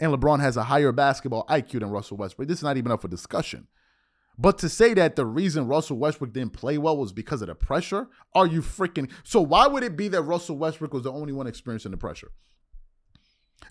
And 0.00 0.10
LeBron 0.12 0.40
has 0.40 0.56
a 0.56 0.64
higher 0.64 0.90
basketball 0.90 1.46
IQ 1.46 1.80
than 1.80 1.90
Russell 1.90 2.16
Westbrook. 2.16 2.48
This 2.48 2.58
is 2.58 2.64
not 2.64 2.76
even 2.76 2.90
up 2.90 3.02
for 3.02 3.08
discussion. 3.08 3.68
But 4.36 4.58
to 4.58 4.68
say 4.68 4.94
that 4.94 5.16
the 5.16 5.26
reason 5.26 5.68
Russell 5.68 5.98
Westbrook 5.98 6.32
didn't 6.32 6.54
play 6.54 6.76
well 6.78 6.96
was 6.96 7.12
because 7.12 7.40
of 7.42 7.48
the 7.48 7.54
pressure, 7.54 8.08
are 8.34 8.46
you 8.46 8.62
freaking? 8.62 9.10
So 9.22 9.40
why 9.40 9.66
would 9.66 9.82
it 9.82 9.96
be 9.96 10.08
that 10.08 10.22
Russell 10.22 10.58
Westbrook 10.58 10.92
was 10.92 11.04
the 11.04 11.12
only 11.12 11.32
one 11.32 11.46
experiencing 11.46 11.92
the 11.92 11.96
pressure? 11.96 12.32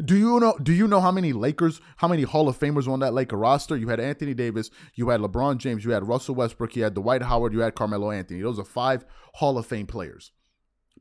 Do 0.04 0.18
you 0.18 0.40
know? 0.40 0.58
Do 0.62 0.74
you 0.74 0.88
know 0.88 1.02
how 1.02 1.12
many 1.12 1.34
Lakers, 1.34 1.80
how 1.98 2.08
many 2.08 2.24
Hall 2.24 2.50
of 2.50 2.58
Famers 2.58 2.88
on 2.88 3.02
that 3.02 3.14
Laker 3.14 3.38
roster? 3.38 3.78
You 3.78 3.90
had 3.90 4.00
Anthony 4.00 4.34
Davis, 4.34 4.72
you 4.96 5.10
had 5.10 5.22
LeBron 5.22 5.58
James, 5.58 5.86
you 5.86 5.92
had 5.92 6.08
Russell 6.08 6.36
Westbrook, 6.36 6.76
you 6.76 6.84
had 6.84 6.96
Dwight 6.96 7.22
Howard, 7.22 7.54
you 7.54 7.60
had 7.60 7.76
Carmelo 7.76 8.10
Anthony. 8.10 8.42
Those 8.42 8.58
are 8.58 8.64
five 8.64 9.06
Hall 9.36 9.58
of 9.58 9.68
Fame 9.68 9.86
players. 9.86 10.32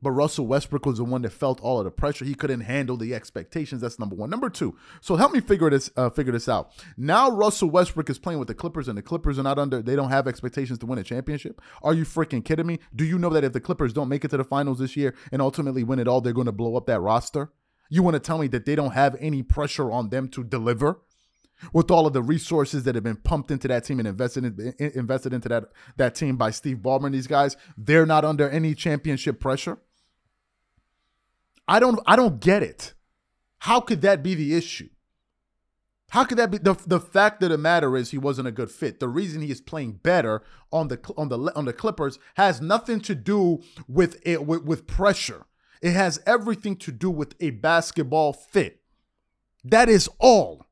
But 0.01 0.11
Russell 0.11 0.47
Westbrook 0.47 0.85
was 0.85 0.97
the 0.97 1.05
one 1.05 1.21
that 1.21 1.31
felt 1.31 1.61
all 1.61 1.79
of 1.79 1.85
the 1.85 1.91
pressure. 1.91 2.25
He 2.25 2.35
couldn't 2.35 2.61
handle 2.61 2.97
the 2.97 3.13
expectations. 3.13 3.81
That's 3.81 3.99
number 3.99 4.15
one. 4.15 4.29
Number 4.29 4.49
two. 4.49 4.77
So 4.99 5.15
help 5.15 5.31
me 5.31 5.39
figure 5.39 5.69
this 5.69 5.89
uh, 5.95 6.09
figure 6.09 6.33
this 6.33 6.49
out. 6.49 6.71
Now 6.97 7.29
Russell 7.29 7.69
Westbrook 7.69 8.09
is 8.09 8.19
playing 8.19 8.39
with 8.39 8.47
the 8.47 8.55
Clippers, 8.55 8.87
and 8.87 8.97
the 8.97 9.01
Clippers 9.01 9.39
are 9.39 9.43
not 9.43 9.59
under. 9.59 9.81
They 9.81 9.95
don't 9.95 10.09
have 10.09 10.27
expectations 10.27 10.79
to 10.79 10.85
win 10.85 10.99
a 10.99 11.03
championship. 11.03 11.61
Are 11.81 11.93
you 11.93 12.03
freaking 12.03 12.43
kidding 12.43 12.67
me? 12.67 12.79
Do 12.95 13.05
you 13.05 13.17
know 13.17 13.29
that 13.29 13.43
if 13.43 13.53
the 13.53 13.61
Clippers 13.61 13.93
don't 13.93 14.09
make 14.09 14.25
it 14.25 14.29
to 14.29 14.37
the 14.37 14.43
finals 14.43 14.79
this 14.79 14.97
year 14.97 15.15
and 15.31 15.41
ultimately 15.41 15.83
win 15.83 15.99
it 15.99 16.07
all, 16.07 16.21
they're 16.21 16.33
going 16.33 16.45
to 16.45 16.51
blow 16.51 16.75
up 16.75 16.85
that 16.87 16.99
roster? 16.99 17.51
You 17.89 18.03
want 18.03 18.15
to 18.15 18.19
tell 18.19 18.39
me 18.39 18.47
that 18.47 18.65
they 18.65 18.75
don't 18.75 18.93
have 18.93 19.15
any 19.19 19.43
pressure 19.43 19.91
on 19.91 20.09
them 20.09 20.27
to 20.29 20.43
deliver? 20.43 20.99
With 21.71 21.89
all 21.91 22.05
of 22.05 22.13
the 22.13 22.21
resources 22.21 22.83
that 22.83 22.95
have 22.95 23.03
been 23.03 23.15
pumped 23.17 23.51
into 23.51 23.67
that 23.67 23.85
team 23.85 23.99
and 23.99 24.07
invested 24.07 24.45
in, 24.45 24.91
invested 24.95 25.33
into 25.33 25.49
that 25.49 25.65
that 25.97 26.15
team 26.15 26.37
by 26.37 26.51
Steve 26.51 26.77
Ballmer 26.77 27.05
and 27.05 27.15
these 27.15 27.27
guys, 27.27 27.55
they're 27.77 28.05
not 28.05 28.25
under 28.25 28.49
any 28.49 28.75
championship 28.75 29.39
pressure. 29.39 29.77
I 31.67 31.79
don't 31.79 31.99
I 32.05 32.15
don't 32.15 32.39
get 32.39 32.63
it. 32.63 32.93
How 33.59 33.79
could 33.79 34.01
that 34.01 34.23
be 34.23 34.35
the 34.35 34.55
issue? 34.55 34.89
How 36.09 36.23
could 36.25 36.37
that 36.37 36.51
be 36.51 36.57
the 36.57 36.75
the 36.85 36.99
fact 36.99 37.41
of 37.41 37.49
the 37.49 37.57
matter 37.57 37.97
is 37.97 38.11
he 38.11 38.17
wasn't 38.17 38.47
a 38.47 38.51
good 38.51 38.69
fit. 38.69 38.99
The 38.99 39.07
reason 39.07 39.41
he 39.41 39.49
is 39.49 39.61
playing 39.61 39.93
better 40.03 40.43
on 40.71 40.89
the 40.89 40.99
on 41.17 41.29
the 41.29 41.51
on 41.55 41.65
the 41.65 41.73
Clippers 41.73 42.19
has 42.35 42.61
nothing 42.61 42.99
to 43.01 43.15
do 43.15 43.63
with 43.87 44.21
it 44.23 44.45
with, 44.45 44.63
with 44.63 44.85
pressure. 44.85 45.45
It 45.81 45.93
has 45.93 46.21
everything 46.25 46.75
to 46.77 46.91
do 46.91 47.09
with 47.09 47.35
a 47.39 47.49
basketball 47.49 48.31
fit. 48.31 48.81
That 49.63 49.89
is 49.89 50.09
all. 50.19 50.67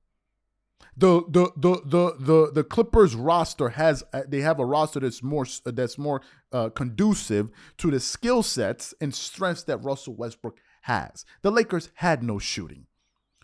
The 1.02 1.24
the 1.28 1.52
the 1.58 2.16
the 2.20 2.52
the 2.54 2.64
Clippers 2.64 3.16
roster 3.16 3.70
has 3.70 4.04
they 4.28 4.42
have 4.42 4.60
a 4.60 4.66
roster 4.66 5.00
that's 5.00 5.24
more 5.24 5.48
that's 5.66 5.98
more 5.98 6.22
uh, 6.52 6.70
conducive 6.70 7.50
to 7.78 7.90
the 7.90 8.00
skill 8.00 8.44
sets 8.44 8.94
and 9.02 9.14
strengths 9.14 9.64
that 9.64 9.84
Russell 9.84 10.14
Westbrook 10.14 10.60
has. 10.82 11.26
The 11.42 11.50
Lakers 11.50 11.90
had 11.96 12.22
no 12.22 12.38
shooting. 12.38 12.86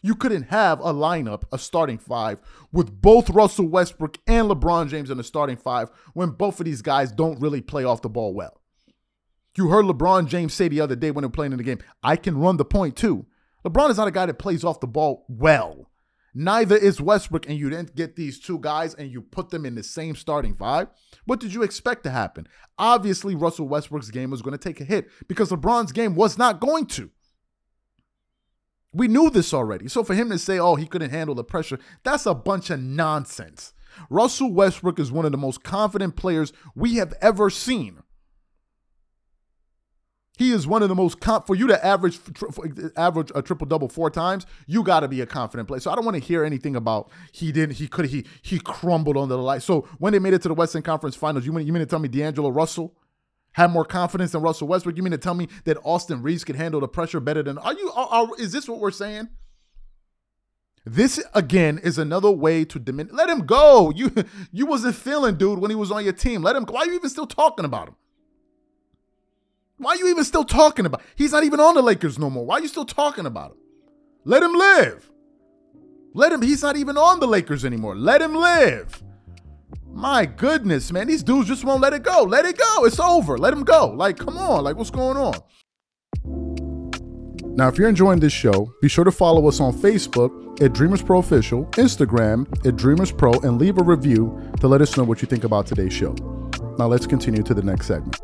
You 0.04 0.14
couldn't 0.14 0.44
have 0.44 0.80
a 0.82 0.94
lineup, 0.94 1.46
a 1.52 1.58
starting 1.58 1.98
five, 1.98 2.38
with 2.72 3.02
both 3.02 3.32
Russell 3.32 3.68
Westbrook 3.68 4.20
and 4.28 4.48
LeBron 4.48 4.90
James 4.90 5.10
in 5.10 5.18
the 5.18 5.24
starting 5.24 5.58
five 5.58 5.90
when 6.14 6.30
both 6.30 6.60
of 6.60 6.68
these 6.68 6.84
guys 6.84 7.12
don't 7.12 7.42
really 7.42 7.62
play 7.62 7.84
off 7.84 8.04
the 8.04 8.10
ball 8.10 8.36
well. 8.36 8.62
You 9.58 9.70
heard 9.70 9.86
LeBron 9.86 10.28
James 10.28 10.54
say 10.54 10.68
the 10.68 10.82
other 10.82 10.96
day 10.96 11.10
when 11.10 11.24
they 11.24 11.28
were 11.28 11.32
playing 11.32 11.54
in 11.54 11.58
the 11.58 11.64
game, 11.64 11.80
I 12.04 12.18
can 12.18 12.38
run 12.38 12.58
the 12.58 12.66
point 12.66 12.96
too. 12.96 13.26
LeBron 13.66 13.90
is 13.90 13.98
not 13.98 14.08
a 14.08 14.12
guy 14.12 14.28
that 14.28 14.38
plays 14.38 14.64
off 14.64 14.80
the 14.80 14.86
ball 14.86 15.26
well. 15.28 15.90
Neither 16.40 16.78
is 16.78 17.02
Westbrook, 17.02 17.50
and 17.50 17.58
you 17.58 17.68
didn't 17.68 17.96
get 17.96 18.16
these 18.16 18.40
two 18.40 18.60
guys 18.60 18.94
and 18.94 19.12
you 19.12 19.24
put 19.24 19.50
them 19.50 19.66
in 19.66 19.74
the 19.74 19.82
same 19.82 20.16
starting 20.16 20.54
five. 20.54 20.88
What 21.26 21.40
did 21.40 21.52
you 21.52 21.64
expect 21.64 22.04
to 22.04 22.12
happen? 22.12 22.48
Obviously, 22.78 23.34
Russell 23.34 23.68
Westbrook's 23.68 24.12
game 24.12 24.30
was 24.30 24.44
going 24.44 24.56
to 24.56 24.64
take 24.64 24.80
a 24.80 24.84
hit 24.84 25.08
because 25.28 25.50
LeBron's 25.50 25.92
game 25.92 26.14
was 26.14 26.38
not 26.38 26.60
going 26.60 26.86
to. 26.86 27.10
We 28.94 29.08
knew 29.08 29.32
this 29.32 29.52
already. 29.52 29.88
So 29.88 30.04
for 30.04 30.14
him 30.14 30.30
to 30.30 30.38
say, 30.38 30.60
oh, 30.60 30.76
he 30.76 30.86
couldn't 30.86 31.10
handle 31.10 31.34
the 31.34 31.44
pressure, 31.44 31.80
that's 32.04 32.28
a 32.28 32.36
bunch 32.36 32.70
of 32.70 32.82
nonsense. 32.82 33.74
Russell 34.12 34.54
Westbrook 34.54 35.00
is 35.00 35.12
one 35.12 35.26
of 35.26 35.32
the 35.32 35.40
most 35.40 35.64
confident 35.64 36.16
players 36.16 36.54
we 36.76 36.98
have 36.98 37.16
ever 37.20 37.50
seen. 37.50 38.04
He 40.38 40.52
is 40.52 40.68
one 40.68 40.84
of 40.84 40.90
the 40.90 40.96
most 40.96 41.18
for 41.46 41.56
you 41.56 41.68
to 41.68 41.86
average 41.86 42.20
average 42.96 43.32
a 43.34 43.42
triple 43.42 43.66
double 43.66 43.90
four 43.90 44.12
times. 44.12 44.46
You 44.68 44.84
got 44.84 45.00
to 45.00 45.08
be 45.08 45.20
a 45.22 45.26
confident 45.26 45.68
player. 45.68 45.80
So 45.80 45.92
I 45.92 45.96
don't 45.96 46.06
want 46.06 46.16
to 46.16 46.22
hear 46.22 46.44
anything 46.44 46.76
about 46.76 47.10
he 47.32 47.52
didn't. 47.52 47.78
He 47.78 47.88
could. 47.88 48.06
He 48.06 48.26
he 48.44 48.60
crumbled 48.60 49.18
under 49.18 49.36
the 49.36 49.42
light. 49.42 49.64
So 49.64 49.88
when 49.98 50.14
they 50.14 50.20
made 50.20 50.34
it 50.34 50.44
to 50.44 50.48
the 50.48 50.54
Western 50.54 50.84
Conference 50.84 51.16
Finals, 51.16 51.46
you 51.46 51.52
mean 51.52 51.66
you 51.66 51.74
mean 51.74 51.82
to 51.82 51.88
tell 51.88 52.00
me 52.00 52.08
D'Angelo 52.08 52.50
Russell 52.50 52.96
had 53.54 53.72
more 53.72 53.84
confidence 53.84 54.32
than 54.32 54.44
Russell 54.44 54.68
Westbrook? 54.68 54.96
You 54.96 55.02
mean 55.02 55.12
to 55.12 55.18
tell 55.18 55.34
me 55.34 55.48
that 55.66 55.78
Austin 55.84 56.22
Reaves 56.22 56.44
can 56.44 56.56
handle 56.56 56.80
the 56.80 56.88
pressure 56.88 57.20
better 57.20 57.42
than? 57.42 57.58
Are 57.58 57.74
you? 57.74 57.92
Are, 57.96 58.08
are, 58.08 58.28
is 58.40 58.52
this 58.52 58.70
what 58.70 58.80
we're 58.80 58.92
saying? 58.92 59.30
This 60.86 61.22
again 61.34 61.80
is 61.80 61.98
another 61.98 62.32
way 62.32 62.64
to 62.64 62.80
diminish. 62.80 63.12
Let 63.12 63.30
him 63.30 63.48
go. 63.48 63.92
You 63.96 64.12
you 64.52 64.68
wasn't 64.68 64.96
feeling 64.96 65.36
dude 65.36 65.58
when 65.58 65.72
he 65.72 65.76
was 65.76 65.92
on 65.92 66.04
your 66.04 66.14
team. 66.14 66.44
Let 66.44 66.56
him. 66.56 66.66
Why 66.66 66.82
are 66.82 66.86
you 66.86 66.94
even 66.94 67.10
still 67.10 67.26
talking 67.26 67.66
about 67.66 67.88
him? 67.88 67.96
Why 69.78 69.92
are 69.92 69.96
you 69.98 70.10
even 70.10 70.24
still 70.24 70.44
talking 70.44 70.86
about? 70.86 71.02
He's 71.16 71.32
not 71.32 71.44
even 71.44 71.60
on 71.60 71.76
the 71.76 71.82
Lakers 71.82 72.18
no 72.18 72.30
more. 72.30 72.46
Why 72.46 72.56
are 72.56 72.62
you 72.62 72.68
still 72.68 72.86
talking 72.86 73.26
about 73.26 73.52
him? 73.52 73.58
Let 74.26 74.42
him 74.42 74.54
live. 74.54 75.12
Let 76.14 76.32
him. 76.32 76.42
He's 76.42 76.64
not 76.64 76.78
even 76.78 76.98
on 76.98 77.20
the 77.20 77.28
Lakers 77.28 77.64
anymore. 77.64 77.96
Let 77.96 78.22
him 78.22 78.34
live. 78.34 79.04
My 79.92 80.26
goodness, 80.26 80.92
man, 80.92 81.08
these 81.08 81.24
dudes 81.24 81.48
just 81.48 81.64
won't 81.64 81.82
let 81.82 81.94
it 81.94 82.04
go. 82.04 82.24
Let 82.24 82.46
it 82.46 82.58
go. 82.58 82.86
It's 82.86 83.00
over. 83.00 83.38
Let 83.38 83.54
him 83.54 83.64
go. 83.64 83.88
Like, 83.88 84.18
come 84.18 84.38
on. 84.38 84.64
Like, 84.64 84.76
what's 84.76 84.90
going 84.90 85.18
on? 85.18 85.36
Now, 87.56 87.68
if 87.68 87.78
you're 87.78 87.90
enjoying 87.90 88.20
this 88.20 88.34
show, 88.34 88.72
be 88.82 88.88
sure 88.88 89.04
to 89.04 89.12
follow 89.12 89.48
us 89.48 89.60
on 89.60 89.74
Facebook 89.74 90.62
at 90.62 90.74
Dreamers 90.74 91.02
Pro 91.02 91.20
Official, 91.20 91.66
Instagram 91.74 92.48
at 92.66 92.76
Dreamers 92.76 93.12
Pro, 93.12 93.32
and 93.34 93.60
leave 93.60 93.78
a 93.78 93.84
review 93.84 94.52
to 94.60 94.68
let 94.68 94.82
us 94.82 94.98
know 94.98 95.04
what 95.04 95.22
you 95.22 95.28
think 95.28 95.44
about 95.44 95.66
today's 95.66 95.94
show. 95.94 96.14
Now, 96.78 96.88
let's 96.88 97.08
continue 97.08 97.42
to 97.44 97.54
the 97.54 97.64
next 97.64 97.88
segment. 97.88 98.20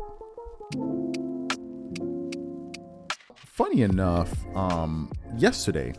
Funny 3.54 3.82
enough, 3.82 4.34
um, 4.56 5.12
yesterday, 5.38 5.94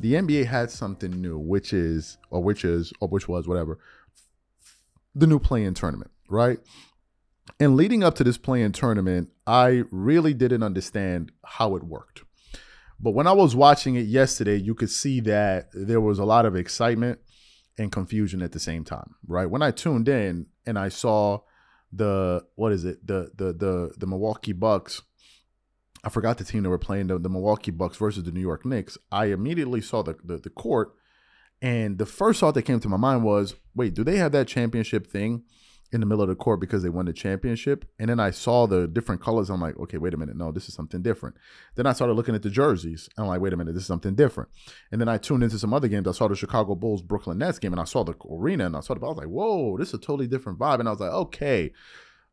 the 0.00 0.12
NBA 0.12 0.44
had 0.44 0.70
something 0.70 1.10
new, 1.10 1.38
which 1.38 1.72
is, 1.72 2.18
or 2.28 2.42
which 2.42 2.66
is, 2.66 2.92
or 3.00 3.08
which 3.08 3.26
was, 3.26 3.48
whatever, 3.48 3.78
the 5.14 5.26
new 5.26 5.38
play-in 5.38 5.72
tournament, 5.72 6.10
right? 6.28 6.58
And 7.58 7.76
leading 7.76 8.04
up 8.04 8.14
to 8.16 8.24
this 8.24 8.36
play-in 8.36 8.72
tournament, 8.72 9.30
I 9.46 9.84
really 9.90 10.34
didn't 10.34 10.62
understand 10.62 11.32
how 11.46 11.76
it 11.76 11.82
worked. 11.82 12.24
But 13.00 13.12
when 13.12 13.26
I 13.26 13.32
was 13.32 13.56
watching 13.56 13.94
it 13.94 14.04
yesterday, 14.04 14.56
you 14.56 14.74
could 14.74 14.90
see 14.90 15.20
that 15.20 15.68
there 15.72 16.02
was 16.02 16.18
a 16.18 16.26
lot 16.26 16.44
of 16.44 16.54
excitement 16.54 17.20
and 17.78 17.90
confusion 17.90 18.42
at 18.42 18.52
the 18.52 18.60
same 18.60 18.84
time, 18.84 19.14
right? 19.26 19.48
When 19.48 19.62
I 19.62 19.70
tuned 19.70 20.10
in 20.10 20.48
and 20.66 20.78
I 20.78 20.90
saw 20.90 21.38
the 21.90 22.44
what 22.56 22.72
is 22.72 22.84
it? 22.84 23.06
The 23.06 23.30
the 23.34 23.54
the 23.54 23.94
the 23.96 24.06
Milwaukee 24.06 24.52
Bucks 24.52 25.00
I 26.06 26.08
forgot 26.08 26.38
the 26.38 26.44
team 26.44 26.62
that 26.62 26.70
were 26.70 26.78
playing 26.78 27.08
the, 27.08 27.18
the 27.18 27.28
Milwaukee 27.28 27.72
Bucks 27.72 27.96
versus 27.96 28.22
the 28.22 28.30
New 28.30 28.40
York 28.40 28.64
Knicks. 28.64 28.96
I 29.10 29.26
immediately 29.26 29.80
saw 29.80 30.02
the, 30.02 30.14
the, 30.22 30.38
the 30.38 30.50
court 30.50 30.94
and 31.60 31.98
the 31.98 32.06
first 32.06 32.38
thought 32.38 32.54
that 32.54 32.62
came 32.62 32.78
to 32.80 32.88
my 32.88 32.96
mind 32.96 33.24
was, 33.24 33.56
wait, 33.74 33.94
do 33.94 34.04
they 34.04 34.16
have 34.16 34.30
that 34.32 34.46
championship 34.46 35.08
thing 35.08 35.42
in 35.92 36.00
the 36.00 36.06
middle 36.06 36.22
of 36.22 36.28
the 36.28 36.34
court 36.34 36.60
because 36.60 36.82
they 36.82 36.88
won 36.88 37.06
the 37.06 37.12
championship. 37.12 37.84
And 37.98 38.10
then 38.10 38.18
I 38.18 38.30
saw 38.30 38.66
the 38.66 38.88
different 38.88 39.20
colors. 39.20 39.50
I'm 39.50 39.60
like, 39.60 39.78
okay, 39.78 39.98
wait 39.98 40.14
a 40.14 40.16
minute. 40.16 40.36
No, 40.36 40.50
this 40.50 40.68
is 40.68 40.74
something 40.74 41.00
different. 41.00 41.36
Then 41.76 41.86
I 41.86 41.92
started 41.92 42.14
looking 42.14 42.34
at 42.34 42.42
the 42.42 42.50
jerseys. 42.50 43.08
I'm 43.16 43.26
like, 43.26 43.40
wait 43.40 43.52
a 43.52 43.56
minute, 43.56 43.74
this 43.74 43.82
is 43.82 43.86
something 43.86 44.14
different. 44.14 44.50
And 44.90 45.00
then 45.00 45.08
I 45.08 45.18
tuned 45.18 45.44
into 45.44 45.58
some 45.58 45.72
other 45.72 45.88
games. 45.88 46.08
I 46.08 46.12
saw 46.12 46.28
the 46.28 46.36
Chicago 46.36 46.74
Bulls 46.74 47.02
Brooklyn 47.02 47.38
Nets 47.38 47.58
game 47.58 47.72
and 47.72 47.80
I 47.80 47.84
saw 47.84 48.02
the 48.02 48.14
arena 48.30 48.66
and 48.66 48.76
I 48.76 48.80
saw 48.80 48.94
the, 48.94 49.04
I 49.04 49.08
was 49.08 49.18
like, 49.18 49.28
whoa, 49.28 49.76
this 49.78 49.88
is 49.88 49.94
a 49.94 49.98
totally 49.98 50.26
different 50.26 50.58
vibe. 50.58 50.80
And 50.80 50.88
I 50.88 50.92
was 50.92 51.00
like, 51.00 51.12
okay, 51.12 51.72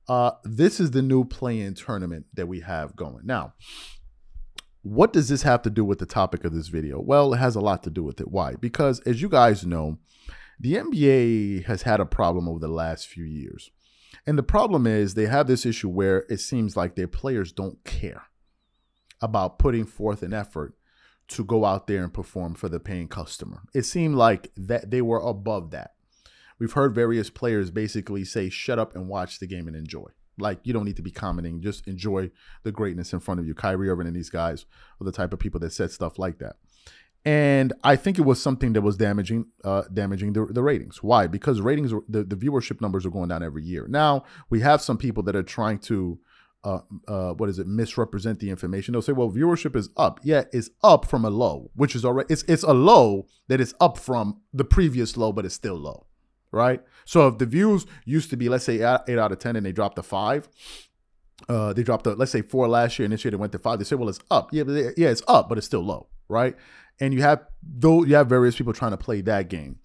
uh, 0.08 0.32
this 0.44 0.80
is 0.80 0.92
the 0.92 1.02
new 1.02 1.24
play-in 1.24 1.74
tournament 1.74 2.26
that 2.34 2.48
we 2.48 2.62
have 2.62 2.96
going. 2.96 3.26
Now, 3.26 3.54
what 4.82 5.14
does 5.14 5.30
this 5.30 5.44
have 5.44 5.62
to 5.62 5.70
do 5.70 5.86
with 5.86 6.00
the 6.00 6.06
topic 6.06 6.44
of 6.44 6.54
this 6.54 6.68
video? 6.68 7.00
Well, 7.00 7.34
it 7.34 7.38
has 7.38 7.56
a 7.56 7.62
lot 7.62 7.84
to 7.84 7.90
do 7.90 8.04
with 8.04 8.20
it. 8.20 8.30
Why? 8.30 8.56
Because 8.56 9.00
as 9.02 9.22
you 9.22 9.30
guys 9.30 9.66
know, 9.66 9.98
the 10.60 10.76
NBA 10.76 11.66
has 11.66 11.84
had 11.84 12.00
a 12.00 12.06
problem 12.06 12.50
over 12.50 12.60
the 12.60 12.68
last 12.68 13.08
few 13.08 13.24
years. 13.24 13.72
And 14.26 14.38
the 14.38 14.44
problem 14.44 14.86
is 14.86 15.14
they 15.14 15.26
have 15.26 15.48
this 15.48 15.66
issue 15.66 15.90
where 15.90 16.26
it 16.30 16.40
seems 16.40 16.78
like 16.78 16.96
their 16.96 17.08
players 17.08 17.52
don't 17.52 17.84
care 17.84 18.24
about 19.22 19.58
putting 19.58 19.86
forth 19.86 20.22
an 20.22 20.34
effort 20.34 20.76
to 21.30 21.44
go 21.44 21.66
out 21.66 21.88
there 21.88 22.04
and 22.04 22.14
perform 22.14 22.54
for 22.54 22.70
the 22.70 22.80
paying 22.80 23.08
customer. 23.08 23.62
It 23.74 23.84
seemed 23.84 24.16
like 24.16 24.52
that 24.58 24.92
they 24.92 25.02
were 25.02 25.20
above 25.20 25.72
that. 25.72 25.92
We've 26.60 26.74
heard 26.74 26.96
various 26.96 27.30
players 27.30 27.72
basically 27.72 28.26
say, 28.26 28.50
shut 28.50 28.80
up 28.80 28.96
and 28.96 29.08
watch 29.08 29.40
the 29.40 29.48
game 29.48 29.68
and 29.68 29.76
enjoy. 29.76 30.08
Like 30.38 30.60
you 30.64 30.74
don't 30.74 30.86
need 30.86 30.96
to 30.98 31.04
be 31.04 31.12
commenting, 31.12 31.62
just 31.62 31.88
enjoy 31.88 32.32
the 32.64 32.72
greatness 32.72 33.14
in 33.14 33.20
front 33.20 33.40
of 33.40 33.46
you. 33.46 33.54
Kyrie 33.54 33.90
Irving 33.90 34.08
and 34.08 34.16
these 34.16 34.32
guys 34.32 34.66
are 35.00 35.06
the 35.06 35.12
type 35.12 35.32
of 35.32 35.40
people 35.40 35.60
that 35.60 35.74
said 35.74 35.92
stuff 35.92 36.18
like 36.18 36.40
that 36.40 36.56
and 37.26 37.72
I 37.84 37.96
think 37.96 38.20
it 38.20 38.24
was 38.24 38.42
something 38.42 38.74
that 38.74 38.82
was 38.82 38.98
damaging, 38.98 39.46
uh, 39.64 39.84
damaging 39.94 40.34
the, 40.34 40.46
the 40.46 40.62
ratings. 40.62 41.02
Why? 41.02 41.28
Because 41.28 41.62
ratings, 41.62 41.92
the, 42.10 42.24
the 42.24 42.36
viewership 42.36 42.82
numbers 42.82 43.06
are 43.06 43.12
going 43.12 43.30
down 43.30 43.44
every 43.44 43.64
year. 43.64 43.88
Now 43.88 44.26
we 44.50 44.60
have 44.60 44.82
some 44.82 44.98
people 44.98 45.24
that 45.24 45.36
are 45.36 45.44
trying 45.44 45.80
to, 45.80 46.20
uh, 46.66 46.80
uh, 47.08 47.34
what 47.34 47.50
is 47.50 47.60
it, 47.60 47.68
misrepresent 47.68 48.40
the 48.40 48.50
information. 48.50 48.92
They'll 48.92 49.02
say, 49.02 49.14
well, 49.14 49.32
viewership 49.32 49.76
is 49.76 49.90
up. 49.96 50.20
Yeah, 50.24 50.44
it's 50.52 50.70
up 50.84 51.06
from 51.06 51.24
a 51.24 51.30
low, 51.30 51.72
which 51.76 51.96
is 51.96 52.04
already 52.04 52.32
it's 52.32 52.44
it's 52.44 52.64
a 52.64 52.74
low 52.74 53.28
that 53.48 53.62
is 53.62 53.74
up 53.80 53.98
from 53.98 54.42
the 54.54 54.66
previous 54.66 55.16
low, 55.18 55.32
but 55.32 55.46
it's 55.46 55.56
still 55.56 55.76
low, 55.76 56.08
right? 56.54 56.82
So 57.04 57.28
if 57.28 57.38
the 57.40 57.46
views 57.46 57.86
used 58.06 58.30
to 58.30 58.38
be, 58.38 58.48
let's 58.48 58.64
say, 58.64 58.76
eight 59.08 59.20
out 59.20 59.34
of 59.34 59.40
ten, 59.40 59.58
and 59.58 59.66
they 59.66 59.74
dropped 59.74 59.98
to 59.98 60.04
five, 60.04 60.48
uh, 61.50 61.74
they 61.74 61.84
dropped 61.84 62.06
the 62.06 62.16
let's 62.16 62.32
say 62.32 62.42
four 62.42 62.70
last 62.70 62.98
year, 62.98 63.06
and 63.06 63.12
this 63.12 63.26
year 63.26 63.32
they 63.32 63.38
went 63.38 63.52
to 63.52 63.60
five. 63.60 63.80
They 63.80 63.86
say, 63.86 63.98
well, 63.98 64.08
it's 64.08 64.20
up. 64.32 64.54
Yeah, 64.54 64.64
yeah, 64.96 65.10
it's 65.10 65.24
up, 65.28 65.50
but 65.50 65.58
it's 65.58 65.68
still 65.68 65.84
low, 65.84 66.08
right? 66.30 66.56
and 67.00 67.14
you 67.14 67.22
have 67.22 67.46
though 67.62 68.04
you 68.04 68.16
have 68.16 68.28
various 68.28 68.56
people 68.56 68.74
trying 68.74 68.92
to 68.92 68.98
play 68.98 69.22
that 69.22 69.50
game. 69.50 69.80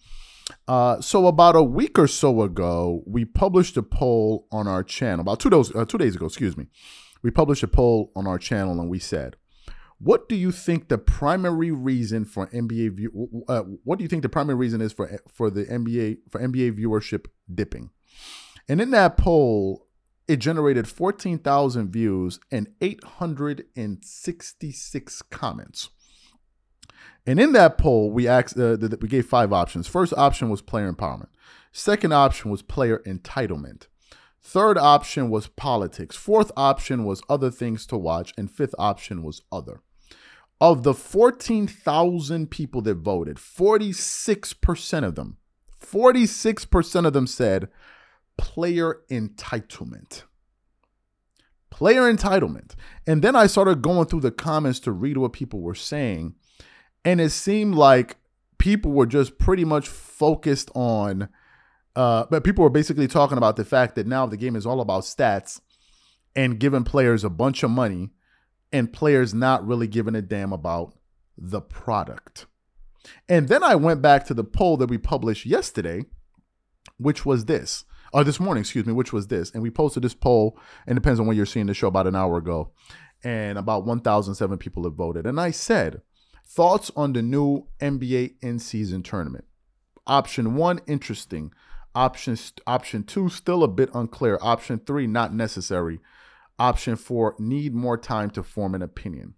Uh, 0.66 1.00
so 1.00 1.26
about 1.26 1.56
a 1.56 1.62
week 1.62 1.98
or 1.98 2.06
so 2.06 2.42
ago, 2.42 3.02
we 3.06 3.24
published 3.24 3.76
a 3.76 3.82
poll 3.82 4.46
on 4.50 4.66
our 4.66 4.82
channel. 4.82 5.20
About 5.20 5.40
two 5.40 5.50
days 5.50 5.74
uh, 5.74 5.84
two 5.84 5.98
days 5.98 6.16
ago, 6.16 6.26
excuse 6.26 6.56
me, 6.56 6.66
we 7.22 7.30
published 7.30 7.62
a 7.62 7.68
poll 7.68 8.12
on 8.14 8.26
our 8.26 8.38
channel, 8.38 8.80
and 8.80 8.88
we 8.88 8.98
said, 8.98 9.36
"What 9.98 10.28
do 10.28 10.36
you 10.36 10.52
think 10.52 10.88
the 10.88 10.98
primary 10.98 11.70
reason 11.70 12.24
for 12.24 12.46
NBA 12.48 12.96
view? 12.96 13.44
Uh, 13.48 13.62
what 13.84 13.98
do 13.98 14.04
you 14.04 14.08
think 14.08 14.22
the 14.22 14.28
primary 14.28 14.56
reason 14.56 14.80
is 14.80 14.92
for 14.92 15.20
for 15.32 15.50
the 15.50 15.64
NBA 15.64 16.18
for 16.30 16.40
NBA 16.40 16.78
viewership 16.78 17.26
dipping?" 17.52 17.90
And 18.68 18.80
in 18.80 18.90
that 18.90 19.16
poll, 19.16 19.88
it 20.28 20.36
generated 20.36 20.86
14,000 20.86 21.90
views 21.90 22.38
and 22.52 22.68
866 22.82 25.22
comments. 25.22 25.88
And 27.26 27.40
in 27.40 27.52
that 27.52 27.78
poll, 27.78 28.10
we 28.10 28.28
asked, 28.28 28.58
uh, 28.58 28.76
we 29.00 29.08
gave 29.08 29.24
five 29.26 29.50
options. 29.52 29.88
First 29.88 30.12
option 30.14 30.50
was 30.50 30.62
player 30.62 30.92
empowerment. 30.92 31.28
Second 31.72 32.12
option 32.12 32.50
was 32.50 32.62
player 32.62 33.02
entitlement. 33.06 33.86
Third 34.40 34.78
option 34.78 35.30
was 35.30 35.48
politics. 35.48 36.16
Fourth 36.16 36.52
option 36.56 37.04
was 37.04 37.20
other 37.28 37.50
things 37.50 37.84
to 37.86 37.98
watch. 37.98 38.32
And 38.38 38.50
fifth 38.50 38.74
option 38.78 39.22
was 39.22 39.42
other. 39.50 39.82
Of 40.60 40.82
the 40.82 40.94
14,000 40.94 42.50
people 42.50 42.82
that 42.82 42.96
voted, 42.96 43.36
46% 43.36 45.04
of 45.04 45.14
them, 45.14 45.36
46% 45.80 47.06
of 47.06 47.12
them 47.12 47.26
said 47.26 47.68
player 48.36 49.02
entitlement. 49.10 50.24
Player 51.70 52.12
entitlement. 52.12 52.74
And 53.06 53.22
then 53.22 53.36
I 53.36 53.46
started 53.46 53.82
going 53.82 54.06
through 54.06 54.22
the 54.22 54.30
comments 54.30 54.80
to 54.80 54.92
read 54.92 55.18
what 55.18 55.32
people 55.32 55.60
were 55.60 55.74
saying. 55.74 56.34
And 57.04 57.20
it 57.20 57.30
seemed 57.30 57.74
like 57.74 58.16
people 58.58 58.92
were 58.92 59.06
just 59.06 59.38
pretty 59.38 59.64
much 59.64 59.88
focused 59.88 60.70
on, 60.74 61.28
uh, 61.94 62.24
but 62.30 62.44
people 62.44 62.64
were 62.64 62.70
basically 62.70 63.06
talking 63.06 63.38
about 63.38 63.56
the 63.56 63.64
fact 63.64 63.94
that 63.94 64.06
now 64.06 64.26
the 64.26 64.36
game 64.36 64.56
is 64.56 64.66
all 64.66 64.80
about 64.80 65.02
stats 65.02 65.60
and 66.34 66.58
giving 66.58 66.84
players 66.84 67.22
a 67.22 67.30
bunch 67.30 67.62
of 67.62 67.70
money 67.70 68.10
and 68.72 68.92
players 68.92 69.34
not 69.34 69.66
really 69.66 69.86
giving 69.86 70.14
a 70.14 70.22
damn 70.22 70.52
about 70.52 70.94
the 71.36 71.60
product. 71.60 72.46
And 73.28 73.48
then 73.48 73.62
I 73.62 73.74
went 73.74 74.02
back 74.02 74.26
to 74.26 74.34
the 74.34 74.44
poll 74.44 74.76
that 74.78 74.90
we 74.90 74.98
published 74.98 75.46
yesterday, 75.46 76.04
which 76.98 77.24
was 77.24 77.46
this, 77.46 77.84
or 78.12 78.24
this 78.24 78.40
morning, 78.40 78.62
excuse 78.62 78.86
me, 78.86 78.92
which 78.92 79.12
was 79.12 79.28
this. 79.28 79.50
And 79.52 79.62
we 79.62 79.70
posted 79.70 80.02
this 80.02 80.14
poll, 80.14 80.58
and 80.86 80.96
depends 80.96 81.20
on 81.20 81.26
when 81.26 81.36
you're 81.36 81.46
seeing 81.46 81.66
the 81.66 81.74
show, 81.74 81.88
about 81.88 82.06
an 82.06 82.16
hour 82.16 82.36
ago. 82.36 82.72
And 83.24 83.58
about 83.58 83.84
1,007 83.84 84.58
people 84.58 84.84
have 84.84 84.94
voted. 84.94 85.26
And 85.26 85.40
I 85.40 85.50
said, 85.50 86.02
Thoughts 86.46 86.90
on 86.96 87.12
the 87.12 87.20
new 87.20 87.66
NBA 87.80 88.36
in 88.40 88.58
season 88.58 89.02
tournament? 89.02 89.44
Option 90.06 90.54
one, 90.54 90.80
interesting. 90.86 91.52
Option, 91.94 92.38
option 92.66 93.02
two, 93.02 93.28
still 93.28 93.62
a 93.62 93.68
bit 93.68 93.90
unclear. 93.92 94.38
Option 94.40 94.78
three, 94.78 95.06
not 95.06 95.34
necessary. 95.34 96.00
Option 96.58 96.96
four, 96.96 97.34
need 97.38 97.74
more 97.74 97.96
time 97.96 98.30
to 98.30 98.42
form 98.42 98.74
an 98.74 98.82
opinion. 98.82 99.34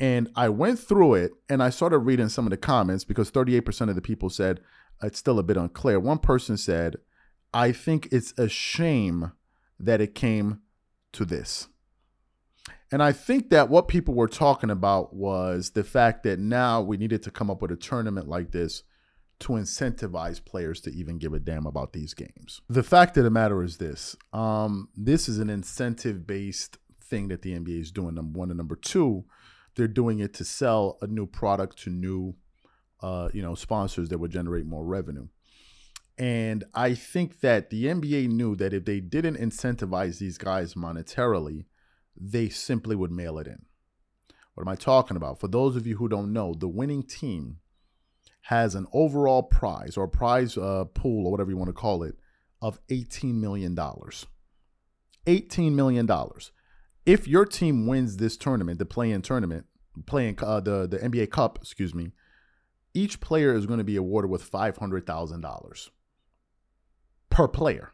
And 0.00 0.30
I 0.34 0.48
went 0.48 0.78
through 0.78 1.14
it 1.14 1.32
and 1.48 1.62
I 1.62 1.70
started 1.70 1.98
reading 1.98 2.28
some 2.28 2.46
of 2.46 2.50
the 2.50 2.56
comments 2.56 3.04
because 3.04 3.30
38% 3.30 3.88
of 3.88 3.94
the 3.94 4.02
people 4.02 4.30
said 4.30 4.60
it's 5.02 5.18
still 5.18 5.38
a 5.38 5.44
bit 5.44 5.56
unclear. 5.56 6.00
One 6.00 6.18
person 6.18 6.56
said, 6.56 6.96
I 7.54 7.72
think 7.72 8.08
it's 8.10 8.32
a 8.38 8.48
shame 8.48 9.32
that 9.78 10.00
it 10.00 10.14
came 10.14 10.60
to 11.12 11.24
this. 11.24 11.68
And 12.90 13.02
I 13.02 13.12
think 13.12 13.50
that 13.50 13.68
what 13.68 13.88
people 13.88 14.14
were 14.14 14.28
talking 14.28 14.70
about 14.70 15.14
was 15.14 15.70
the 15.70 15.84
fact 15.84 16.24
that 16.24 16.38
now 16.38 16.80
we 16.80 16.96
needed 16.96 17.22
to 17.22 17.30
come 17.30 17.50
up 17.50 17.62
with 17.62 17.70
a 17.70 17.76
tournament 17.76 18.28
like 18.28 18.52
this 18.52 18.82
to 19.40 19.54
incentivize 19.54 20.44
players 20.44 20.80
to 20.82 20.90
even 20.92 21.18
give 21.18 21.32
a 21.32 21.40
damn 21.40 21.66
about 21.66 21.92
these 21.92 22.14
games. 22.14 22.60
The 22.68 22.82
fact 22.82 23.16
of 23.16 23.24
the 23.24 23.30
matter 23.30 23.62
is 23.62 23.78
this 23.78 24.16
um, 24.32 24.88
this 24.96 25.28
is 25.28 25.38
an 25.38 25.50
incentive 25.50 26.26
based 26.26 26.78
thing 27.00 27.28
that 27.28 27.42
the 27.42 27.58
NBA 27.58 27.80
is 27.80 27.90
doing, 27.90 28.14
number 28.14 28.38
one. 28.38 28.50
And 28.50 28.58
number 28.58 28.76
two, 28.76 29.24
they're 29.74 29.88
doing 29.88 30.20
it 30.20 30.34
to 30.34 30.44
sell 30.44 30.98
a 31.02 31.06
new 31.06 31.26
product 31.26 31.82
to 31.82 31.90
new 31.90 32.36
uh, 33.02 33.28
you 33.32 33.42
know, 33.42 33.54
sponsors 33.54 34.08
that 34.08 34.18
would 34.18 34.30
generate 34.30 34.64
more 34.64 34.84
revenue. 34.84 35.26
And 36.16 36.64
I 36.74 36.94
think 36.94 37.40
that 37.40 37.70
the 37.70 37.86
NBA 37.86 38.28
knew 38.28 38.54
that 38.56 38.72
if 38.72 38.84
they 38.84 39.00
didn't 39.00 39.38
incentivize 39.38 40.18
these 40.18 40.38
guys 40.38 40.74
monetarily, 40.74 41.64
they 42.16 42.48
simply 42.48 42.94
would 42.94 43.10
mail 43.10 43.38
it 43.38 43.46
in. 43.46 43.64
What 44.54 44.62
am 44.62 44.68
I 44.68 44.76
talking 44.76 45.16
about? 45.16 45.40
For 45.40 45.48
those 45.48 45.74
of 45.74 45.86
you 45.86 45.96
who 45.96 46.08
don't 46.08 46.32
know, 46.32 46.54
the 46.54 46.68
winning 46.68 47.02
team 47.02 47.58
has 48.42 48.74
an 48.74 48.86
overall 48.92 49.42
prize 49.42 49.96
or 49.96 50.08
prize 50.08 50.58
uh, 50.58 50.84
pool 50.94 51.26
or 51.26 51.30
whatever 51.30 51.50
you 51.50 51.56
want 51.56 51.68
to 51.68 51.74
call 51.74 52.02
it 52.02 52.16
of 52.60 52.78
$18 52.88 53.34
million. 53.34 53.76
$18 55.26 55.72
million. 55.72 56.10
If 57.06 57.26
your 57.26 57.44
team 57.44 57.86
wins 57.86 58.16
this 58.16 58.36
tournament, 58.36 58.78
the 58.78 58.84
play-in 58.84 59.22
tournament, 59.22 59.66
playing 60.06 60.38
uh, 60.42 60.60
the, 60.60 60.86
the 60.86 60.98
NBA 60.98 61.30
Cup, 61.30 61.58
excuse 61.60 61.94
me, 61.94 62.12
each 62.94 63.20
player 63.20 63.54
is 63.54 63.66
going 63.66 63.78
to 63.78 63.84
be 63.84 63.96
awarded 63.96 64.30
with 64.30 64.50
$500,000 64.50 65.90
per 67.30 67.48
player. 67.48 67.92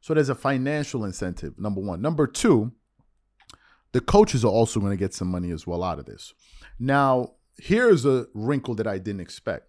So 0.00 0.14
there's 0.14 0.28
a 0.28 0.34
financial 0.34 1.04
incentive, 1.04 1.58
number 1.58 1.80
one. 1.80 2.00
Number 2.00 2.26
two, 2.26 2.72
the 3.92 4.00
coaches 4.00 4.44
are 4.44 4.52
also 4.52 4.78
going 4.78 4.92
to 4.92 4.96
get 4.96 5.14
some 5.14 5.28
money 5.28 5.50
as 5.50 5.66
well 5.66 5.82
out 5.82 5.98
of 5.98 6.06
this. 6.06 6.34
Now, 6.78 7.32
here's 7.58 8.04
a 8.04 8.26
wrinkle 8.34 8.74
that 8.74 8.86
I 8.86 8.98
didn't 8.98 9.22
expect. 9.22 9.68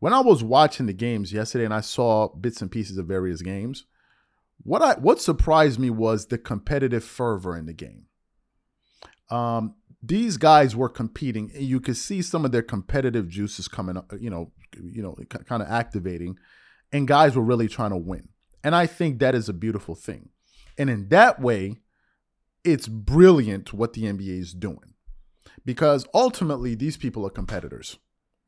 When 0.00 0.12
I 0.12 0.20
was 0.20 0.42
watching 0.42 0.86
the 0.86 0.92
games 0.92 1.32
yesterday 1.32 1.64
and 1.64 1.74
I 1.74 1.82
saw 1.82 2.28
bits 2.28 2.60
and 2.60 2.70
pieces 2.70 2.98
of 2.98 3.06
various 3.06 3.42
games, 3.42 3.84
what 4.62 4.82
I 4.82 4.94
what 4.94 5.20
surprised 5.20 5.78
me 5.78 5.90
was 5.90 6.26
the 6.26 6.38
competitive 6.38 7.04
fervor 7.04 7.56
in 7.56 7.66
the 7.66 7.72
game. 7.72 8.06
Um, 9.30 9.74
these 10.02 10.36
guys 10.36 10.74
were 10.74 10.88
competing. 10.88 11.50
And 11.54 11.64
you 11.64 11.80
could 11.80 11.96
see 11.96 12.22
some 12.22 12.44
of 12.44 12.52
their 12.52 12.62
competitive 12.62 13.28
juices 13.28 13.68
coming 13.68 13.96
up, 13.96 14.12
you 14.18 14.30
know, 14.30 14.52
you 14.82 15.02
know, 15.02 15.16
kind 15.28 15.62
of 15.62 15.68
activating, 15.68 16.38
and 16.92 17.06
guys 17.06 17.36
were 17.36 17.42
really 17.42 17.68
trying 17.68 17.90
to 17.90 17.96
win. 17.96 18.28
And 18.62 18.74
I 18.74 18.86
think 18.86 19.18
that 19.18 19.34
is 19.34 19.48
a 19.48 19.54
beautiful 19.54 19.94
thing. 19.94 20.30
And 20.78 20.88
in 20.88 21.08
that 21.08 21.40
way, 21.40 21.78
it's 22.64 22.88
brilliant 22.88 23.72
what 23.72 23.92
the 23.92 24.04
NBA 24.04 24.40
is 24.40 24.52
doing 24.52 24.94
because 25.64 26.06
ultimately 26.14 26.74
these 26.74 26.96
people 26.96 27.26
are 27.26 27.30
competitors. 27.30 27.98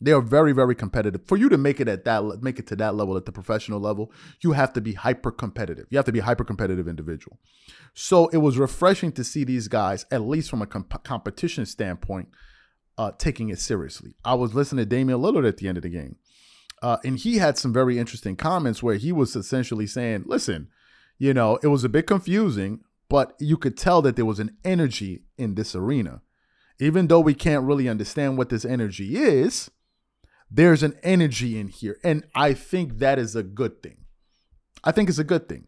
They 0.02 0.12
are 0.12 0.20
very, 0.20 0.52
very 0.52 0.74
competitive. 0.74 1.22
For 1.26 1.36
you 1.36 1.48
to 1.48 1.56
make 1.56 1.80
it 1.80 1.86
at 1.86 2.04
that, 2.04 2.42
make 2.42 2.58
it 2.58 2.66
to 2.68 2.76
that 2.76 2.96
level 2.96 3.16
at 3.16 3.24
the 3.24 3.32
professional 3.32 3.78
level, 3.78 4.10
you 4.40 4.52
have 4.52 4.72
to 4.72 4.80
be 4.80 4.94
hyper 4.94 5.30
competitive. 5.30 5.86
You 5.90 5.98
have 5.98 6.06
to 6.06 6.12
be 6.12 6.18
a 6.18 6.24
hyper 6.24 6.44
competitive 6.44 6.88
individual. 6.88 7.38
So 7.94 8.26
it 8.28 8.38
was 8.38 8.58
refreshing 8.58 9.12
to 9.12 9.22
see 9.22 9.44
these 9.44 9.68
guys, 9.68 10.04
at 10.10 10.22
least 10.22 10.50
from 10.50 10.60
a 10.60 10.66
comp- 10.66 11.04
competition 11.04 11.66
standpoint, 11.66 12.28
uh, 12.98 13.12
taking 13.16 13.48
it 13.48 13.60
seriously. 13.60 14.14
I 14.24 14.34
was 14.34 14.54
listening 14.54 14.84
to 14.84 14.88
Damian 14.88 15.20
Lillard 15.20 15.46
at 15.46 15.58
the 15.58 15.68
end 15.68 15.78
of 15.78 15.82
the 15.82 15.88
game, 15.88 16.16
uh, 16.82 16.98
and 17.04 17.16
he 17.16 17.38
had 17.38 17.56
some 17.56 17.72
very 17.72 17.98
interesting 17.98 18.34
comments 18.34 18.82
where 18.82 18.96
he 18.96 19.12
was 19.12 19.36
essentially 19.36 19.86
saying, 19.86 20.24
"Listen, 20.26 20.68
you 21.16 21.32
know, 21.32 21.58
it 21.62 21.68
was 21.68 21.84
a 21.84 21.88
bit 21.88 22.06
confusing, 22.06 22.80
but 23.08 23.34
you 23.38 23.56
could 23.56 23.76
tell 23.76 24.02
that 24.02 24.16
there 24.16 24.26
was 24.26 24.40
an 24.40 24.56
energy 24.64 25.22
in 25.38 25.54
this 25.54 25.76
arena, 25.76 26.22
even 26.80 27.06
though 27.06 27.20
we 27.20 27.34
can't 27.34 27.64
really 27.64 27.88
understand 27.88 28.36
what 28.36 28.48
this 28.48 28.64
energy 28.64 29.16
is." 29.16 29.70
There's 30.54 30.82
an 30.82 30.98
energy 31.02 31.58
in 31.58 31.68
here. 31.68 31.98
And 32.04 32.26
I 32.34 32.52
think 32.52 32.98
that 32.98 33.18
is 33.18 33.34
a 33.34 33.42
good 33.42 33.82
thing. 33.82 34.04
I 34.84 34.92
think 34.92 35.08
it's 35.08 35.18
a 35.18 35.24
good 35.24 35.48
thing. 35.48 35.66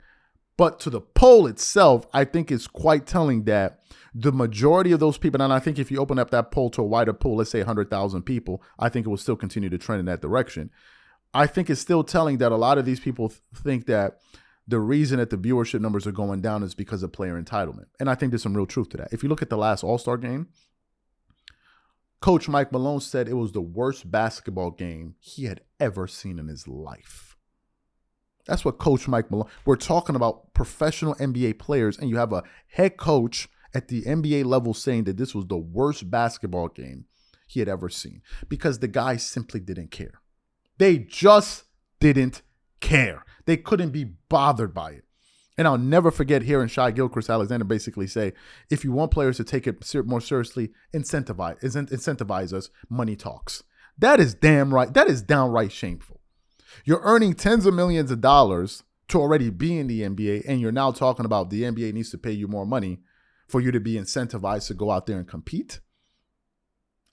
But 0.56 0.78
to 0.80 0.90
the 0.90 1.00
poll 1.00 1.46
itself, 1.46 2.06
I 2.12 2.24
think 2.24 2.52
it's 2.52 2.66
quite 2.66 3.06
telling 3.06 3.44
that 3.44 3.80
the 4.14 4.30
majority 4.30 4.92
of 4.92 5.00
those 5.00 5.18
people, 5.18 5.42
and 5.42 5.52
I 5.52 5.58
think 5.58 5.78
if 5.78 5.90
you 5.90 5.98
open 5.98 6.18
up 6.18 6.30
that 6.30 6.52
poll 6.52 6.70
to 6.70 6.82
a 6.82 6.86
wider 6.86 7.12
pool, 7.12 7.36
let's 7.36 7.50
say 7.50 7.60
100,000 7.60 8.22
people, 8.22 8.62
I 8.78 8.88
think 8.88 9.06
it 9.06 9.08
will 9.08 9.16
still 9.16 9.36
continue 9.36 9.68
to 9.70 9.78
trend 9.78 10.00
in 10.00 10.06
that 10.06 10.22
direction. 10.22 10.70
I 11.32 11.48
think 11.48 11.68
it's 11.68 11.80
still 11.80 12.04
telling 12.04 12.38
that 12.38 12.52
a 12.52 12.56
lot 12.56 12.78
of 12.78 12.84
these 12.84 13.00
people 13.00 13.30
th- 13.30 13.40
think 13.56 13.86
that 13.86 14.18
the 14.68 14.78
reason 14.78 15.18
that 15.18 15.30
the 15.30 15.36
viewership 15.36 15.80
numbers 15.80 16.06
are 16.06 16.12
going 16.12 16.40
down 16.40 16.62
is 16.62 16.74
because 16.74 17.02
of 17.02 17.12
player 17.12 17.40
entitlement. 17.40 17.86
And 17.98 18.08
I 18.08 18.14
think 18.14 18.30
there's 18.30 18.42
some 18.42 18.56
real 18.56 18.66
truth 18.66 18.90
to 18.90 18.96
that. 18.98 19.12
If 19.12 19.22
you 19.22 19.28
look 19.28 19.42
at 19.42 19.50
the 19.50 19.58
last 19.58 19.82
All 19.82 19.98
Star 19.98 20.16
game, 20.16 20.48
Coach 22.24 22.48
Mike 22.48 22.72
Malone 22.72 23.00
said 23.00 23.28
it 23.28 23.34
was 23.34 23.52
the 23.52 23.60
worst 23.60 24.10
basketball 24.10 24.70
game 24.70 25.14
he 25.20 25.44
had 25.44 25.60
ever 25.78 26.06
seen 26.06 26.38
in 26.38 26.48
his 26.48 26.66
life. 26.66 27.36
That's 28.46 28.64
what 28.64 28.78
Coach 28.78 29.06
Mike 29.06 29.30
Malone. 29.30 29.50
We're 29.66 29.76
talking 29.76 30.16
about 30.16 30.54
professional 30.54 31.16
NBA 31.16 31.58
players, 31.58 31.98
and 31.98 32.08
you 32.08 32.16
have 32.16 32.32
a 32.32 32.42
head 32.68 32.96
coach 32.96 33.50
at 33.74 33.88
the 33.88 34.04
NBA 34.04 34.46
level 34.46 34.72
saying 34.72 35.04
that 35.04 35.18
this 35.18 35.34
was 35.34 35.44
the 35.48 35.58
worst 35.58 36.10
basketball 36.10 36.68
game 36.68 37.04
he 37.46 37.60
had 37.60 37.68
ever 37.68 37.90
seen 37.90 38.22
because 38.48 38.78
the 38.78 38.88
guys 38.88 39.22
simply 39.22 39.60
didn't 39.60 39.90
care. 39.90 40.22
They 40.78 40.96
just 40.96 41.64
didn't 42.00 42.40
care. 42.80 43.26
They 43.44 43.58
couldn't 43.58 43.90
be 43.90 44.04
bothered 44.30 44.72
by 44.72 44.92
it. 44.92 45.04
And 45.56 45.68
I'll 45.68 45.78
never 45.78 46.10
forget 46.10 46.42
hearing 46.42 46.68
Shai 46.68 46.90
Gilgeous-Alexander 46.90 47.64
basically 47.64 48.08
say, 48.08 48.32
if 48.70 48.84
you 48.84 48.90
want 48.90 49.12
players 49.12 49.36
to 49.36 49.44
take 49.44 49.66
it 49.66 49.84
more 50.04 50.20
seriously, 50.20 50.70
incentivize, 50.92 51.60
incentivize 51.62 52.52
us, 52.52 52.70
money 52.88 53.14
talks. 53.14 53.62
That 53.96 54.18
is 54.18 54.34
damn 54.34 54.74
right. 54.74 54.92
That 54.92 55.08
is 55.08 55.22
downright 55.22 55.70
shameful. 55.70 56.20
You're 56.84 57.02
earning 57.04 57.34
tens 57.34 57.66
of 57.66 57.74
millions 57.74 58.10
of 58.10 58.20
dollars 58.20 58.82
to 59.08 59.20
already 59.20 59.50
be 59.50 59.78
in 59.78 59.86
the 59.86 60.00
NBA, 60.00 60.44
and 60.48 60.60
you're 60.60 60.72
now 60.72 60.90
talking 60.90 61.24
about 61.24 61.50
the 61.50 61.62
NBA 61.62 61.92
needs 61.92 62.10
to 62.10 62.18
pay 62.18 62.32
you 62.32 62.48
more 62.48 62.66
money 62.66 62.98
for 63.46 63.60
you 63.60 63.70
to 63.70 63.80
be 63.80 63.94
incentivized 63.94 64.66
to 64.68 64.74
go 64.74 64.90
out 64.90 65.06
there 65.06 65.18
and 65.18 65.28
compete. 65.28 65.80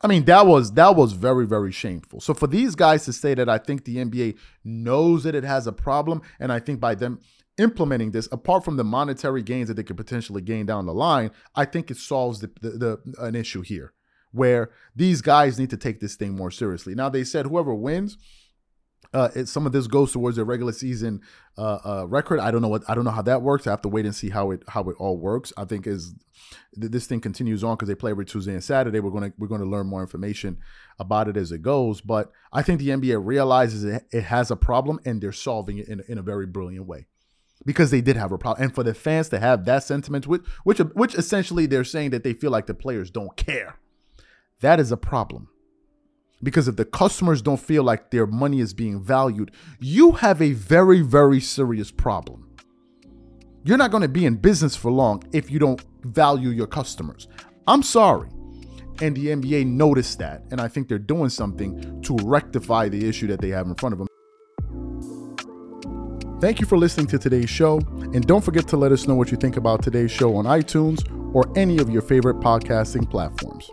I 0.03 0.07
mean, 0.07 0.25
that 0.25 0.47
was 0.47 0.73
that 0.73 0.95
was 0.95 1.13
very 1.13 1.45
very 1.45 1.71
shameful. 1.71 2.21
So 2.21 2.33
for 2.33 2.47
these 2.47 2.75
guys 2.75 3.05
to 3.05 3.13
say 3.13 3.35
that 3.35 3.47
I 3.47 3.59
think 3.59 3.85
the 3.85 3.97
NBA 3.97 4.37
knows 4.63 5.23
that 5.23 5.35
it 5.35 5.43
has 5.43 5.67
a 5.67 5.71
problem 5.71 6.23
and 6.39 6.51
I 6.51 6.59
think 6.59 6.79
by 6.79 6.95
them 6.95 7.19
implementing 7.61 8.11
this, 8.11 8.27
apart 8.31 8.65
from 8.65 8.77
the 8.77 8.83
monetary 8.83 9.43
gains 9.43 9.67
that 9.67 9.75
they 9.75 9.83
could 9.83 9.97
potentially 9.97 10.41
gain 10.41 10.65
down 10.65 10.85
the 10.85 10.93
line, 10.93 11.31
I 11.55 11.65
think 11.65 11.91
it 11.91 11.97
solves 11.97 12.39
the, 12.39 12.51
the, 12.61 12.69
the 12.69 13.23
an 13.23 13.35
issue 13.35 13.61
here 13.61 13.93
where 14.31 14.71
these 14.95 15.21
guys 15.21 15.59
need 15.59 15.69
to 15.69 15.77
take 15.77 15.99
this 15.99 16.15
thing 16.15 16.35
more 16.35 16.51
seriously. 16.51 16.95
Now 16.95 17.09
they 17.09 17.23
said 17.23 17.45
whoever 17.45 17.73
wins, 17.75 18.17
uh, 19.13 19.29
it, 19.35 19.47
some 19.47 19.65
of 19.65 19.73
this 19.73 19.87
goes 19.87 20.13
towards 20.13 20.37
their 20.37 20.45
regular 20.45 20.71
season 20.71 21.21
uh, 21.57 21.79
uh, 21.83 22.05
record. 22.07 22.39
I 22.39 22.49
don't 22.49 22.61
know 22.61 22.69
what 22.69 22.83
I 22.89 22.95
don't 22.95 23.03
know 23.03 23.11
how 23.11 23.21
that 23.23 23.41
works. 23.41 23.67
I 23.67 23.71
have 23.71 23.81
to 23.81 23.89
wait 23.89 24.05
and 24.05 24.15
see 24.15 24.29
how 24.29 24.51
it 24.51 24.63
how 24.69 24.83
it 24.83 24.95
all 24.99 25.17
works. 25.17 25.51
I 25.57 25.65
think 25.65 25.85
as 25.85 26.13
this 26.71 27.07
thing 27.07 27.19
continues 27.19 27.61
on 27.61 27.75
because 27.75 27.89
they 27.89 27.95
play 27.95 28.11
every 28.11 28.25
Tuesday 28.25 28.53
and 28.53 28.63
Saturday, 28.63 29.01
we're 29.01 29.11
gonna 29.11 29.33
we're 29.37 29.49
gonna 29.49 29.65
learn 29.65 29.87
more 29.87 30.01
information 30.01 30.59
about 30.97 31.27
it 31.27 31.35
as 31.35 31.51
it 31.51 31.61
goes. 31.61 31.99
But 31.99 32.31
I 32.53 32.61
think 32.61 32.79
the 32.79 32.89
NBA 32.89 33.19
realizes 33.21 33.83
it, 33.83 34.05
it 34.11 34.23
has 34.23 34.49
a 34.49 34.55
problem 34.55 34.99
and 35.05 35.21
they're 35.21 35.33
solving 35.33 35.79
it 35.79 35.89
in, 35.89 36.01
in 36.07 36.17
a 36.17 36.23
very 36.23 36.47
brilliant 36.47 36.85
way 36.85 37.07
because 37.65 37.91
they 37.91 38.01
did 38.01 38.17
have 38.17 38.31
a 38.31 38.37
problem. 38.37 38.63
And 38.63 38.73
for 38.73 38.83
the 38.83 38.93
fans 38.93 39.29
to 39.29 39.39
have 39.39 39.65
that 39.65 39.83
sentiment, 39.83 40.27
which 40.27 40.43
which 40.63 40.79
which 40.79 41.15
essentially 41.15 41.65
they're 41.65 41.83
saying 41.83 42.11
that 42.11 42.23
they 42.23 42.33
feel 42.33 42.51
like 42.51 42.65
the 42.65 42.73
players 42.73 43.11
don't 43.11 43.35
care, 43.37 43.77
that 44.61 44.79
is 44.79 44.91
a 44.91 44.97
problem. 44.97 45.49
Because 46.43 46.67
if 46.67 46.75
the 46.75 46.85
customers 46.85 47.41
don't 47.41 47.59
feel 47.59 47.83
like 47.83 48.09
their 48.09 48.25
money 48.25 48.59
is 48.59 48.73
being 48.73 48.99
valued, 48.99 49.51
you 49.79 50.13
have 50.13 50.41
a 50.41 50.53
very 50.53 51.01
very 51.01 51.39
serious 51.39 51.91
problem. 51.91 52.47
You're 53.63 53.77
not 53.77 53.91
going 53.91 54.01
to 54.01 54.09
be 54.09 54.25
in 54.25 54.37
business 54.37 54.75
for 54.75 54.91
long 54.91 55.23
if 55.31 55.51
you 55.51 55.59
don't 55.59 55.83
value 56.03 56.49
your 56.49 56.67
customers. 56.67 57.27
I'm 57.67 57.83
sorry. 57.83 58.29
And 59.01 59.15
the 59.15 59.27
NBA 59.27 59.67
noticed 59.67 60.19
that, 60.19 60.43
and 60.51 60.59
I 60.59 60.67
think 60.67 60.87
they're 60.87 60.99
doing 60.99 61.29
something 61.29 62.01
to 62.03 62.17
rectify 62.23 62.89
the 62.89 63.07
issue 63.07 63.27
that 63.27 63.39
they 63.39 63.49
have 63.49 63.67
in 63.67 63.75
front 63.75 63.93
of 63.93 63.99
them. 63.99 64.07
Thank 66.41 66.59
you 66.59 66.65
for 66.65 66.75
listening 66.75 67.05
to 67.07 67.19
today's 67.19 67.51
show, 67.51 67.77
and 68.15 68.25
don't 68.25 68.43
forget 68.43 68.67
to 68.69 68.75
let 68.75 68.91
us 68.91 69.07
know 69.07 69.13
what 69.13 69.29
you 69.29 69.37
think 69.37 69.57
about 69.57 69.83
today's 69.83 70.09
show 70.09 70.35
on 70.35 70.45
iTunes 70.45 71.05
or 71.35 71.47
any 71.55 71.77
of 71.77 71.87
your 71.91 72.01
favorite 72.01 72.37
podcasting 72.37 73.07
platforms. 73.07 73.69